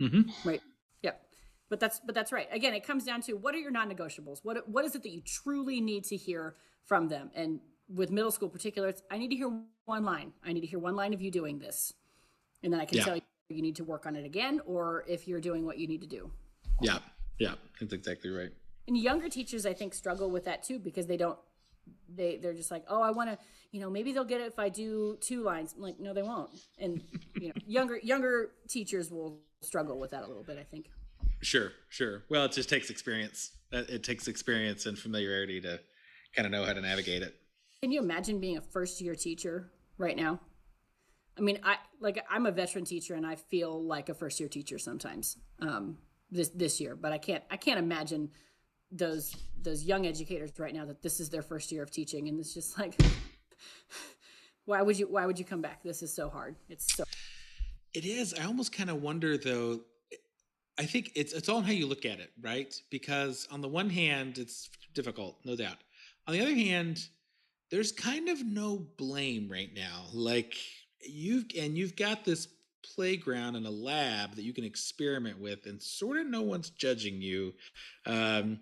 [0.01, 0.45] Mm-hmm.
[0.45, 0.61] Right.
[1.03, 1.21] Yep.
[1.69, 2.49] But that's but that's right.
[2.51, 4.39] Again, it comes down to what are your non-negotiables?
[4.43, 7.31] What what is it that you truly need to hear from them?
[7.33, 7.61] And
[7.93, 9.51] with middle school particular, it's I need to hear
[9.85, 10.33] one line.
[10.43, 11.93] I need to hear one line of you doing this.
[12.63, 13.05] And then I can Yeah.
[13.05, 15.87] tell you you need to work on it again or if you're doing what you
[15.87, 16.31] need to do.
[16.81, 16.99] Yeah,
[17.39, 18.51] yeah, that's exactly right.
[18.87, 21.37] And younger teachers I think struggle with that too because they don't
[22.07, 23.37] they they're just like, "Oh, I want to,
[23.71, 26.21] you know, maybe they'll get it if I do two lines." I'm like, "No, they
[26.21, 27.01] won't." And
[27.41, 30.91] you know, younger younger teachers will struggle with that a little bit, I think.
[31.41, 32.23] Sure, sure.
[32.29, 33.51] Well, it just takes experience.
[33.71, 35.79] It takes experience and familiarity to
[36.35, 37.38] kind of know how to navigate it.
[37.81, 40.39] Can you imagine being a first year teacher right now?
[41.37, 44.49] I mean, I like I'm a veteran teacher and I feel like a first year
[44.49, 45.97] teacher sometimes um,
[46.29, 48.31] this this year, but I can't I can't imagine
[48.91, 52.39] those those young educators right now that this is their first year of teaching and
[52.39, 52.99] it's just like
[54.65, 55.81] why would you why would you come back?
[55.81, 56.57] This is so hard.
[56.67, 57.05] It's so
[57.93, 58.33] It is.
[58.33, 59.81] I almost kind of wonder though.
[60.77, 62.73] I think it's it's all how you look at it, right?
[62.89, 65.77] Because on the one hand, it's difficult, no doubt.
[66.27, 67.07] On the other hand,
[67.71, 70.03] there's kind of no blame right now.
[70.13, 70.55] Like
[71.07, 72.47] you've and you've got this
[72.95, 77.21] playground and a lab that you can experiment with, and sort of no one's judging
[77.21, 77.53] you.
[78.05, 78.59] Um,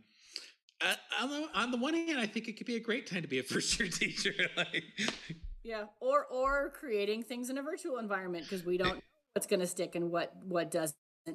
[1.20, 3.28] on, the, on the one hand, I think it could be a great time to
[3.28, 4.34] be a first year teacher.
[4.58, 4.84] like,
[5.64, 9.01] yeah, or or creating things in a virtual environment because we don't know
[9.34, 10.95] what's going to stick and what what doesn't.
[11.28, 11.34] Uh,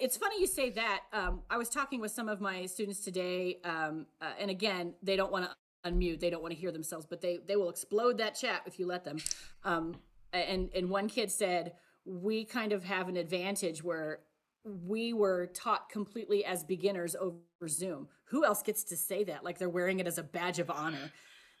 [0.00, 1.02] It's funny you say that.
[1.12, 5.16] Um, I was talking with some of my students today, um, uh, and again, they
[5.16, 5.50] don't want to
[5.86, 6.20] unmute.
[6.20, 8.86] They don't want to hear themselves, but they they will explode that chat if you
[8.86, 9.18] let them.
[9.64, 9.94] Um,
[10.32, 11.72] and and one kid said
[12.04, 14.20] we kind of have an advantage where
[14.64, 17.36] we were taught completely as beginners over
[17.68, 18.08] Zoom.
[18.26, 19.44] Who else gets to say that?
[19.44, 21.12] Like they're wearing it as a badge of honor.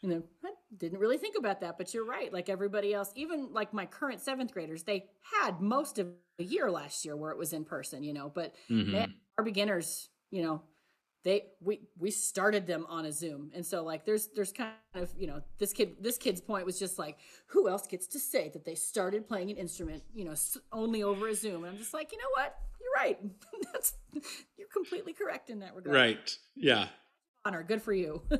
[0.02, 2.32] And then I didn't really think about that, but you're right.
[2.32, 5.06] Like everybody else, even like my current seventh graders, they
[5.40, 6.08] had most of
[6.38, 8.30] the year last year where it was in person, you know.
[8.32, 8.92] But Mhm.
[8.92, 10.62] man, our beginners, you know,
[11.26, 15.12] they we we started them on a Zoom, and so like there's there's kind of
[15.18, 18.48] you know this kid this kid's point was just like who else gets to say
[18.50, 20.34] that they started playing an instrument, you know,
[20.72, 21.64] only over a Zoom?
[21.64, 23.18] And I'm just like, you know what, you're right.
[23.72, 23.94] That's
[24.56, 25.96] you're completely correct in that regard.
[25.96, 26.38] right.
[26.54, 26.86] Yeah.
[27.44, 28.22] honor, good for you.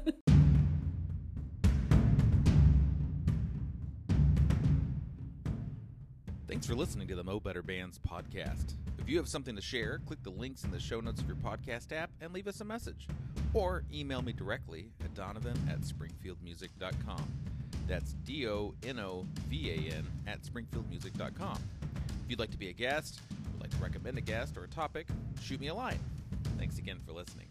[6.47, 8.75] Thanks for listening to the Mo Better Bands podcast.
[9.07, 11.37] If you have something to share, click the links in the show notes of your
[11.37, 13.07] podcast app and leave us a message.
[13.55, 17.23] Or email me directly at donovan at springfieldmusic.com.
[17.87, 21.59] That's D O N O V A N at springfieldmusic.com.
[22.25, 23.21] If you'd like to be a guest,
[23.53, 25.07] would like to recommend a guest or a topic,
[25.41, 26.01] shoot me a line.
[26.59, 27.47] Thanks again for listening.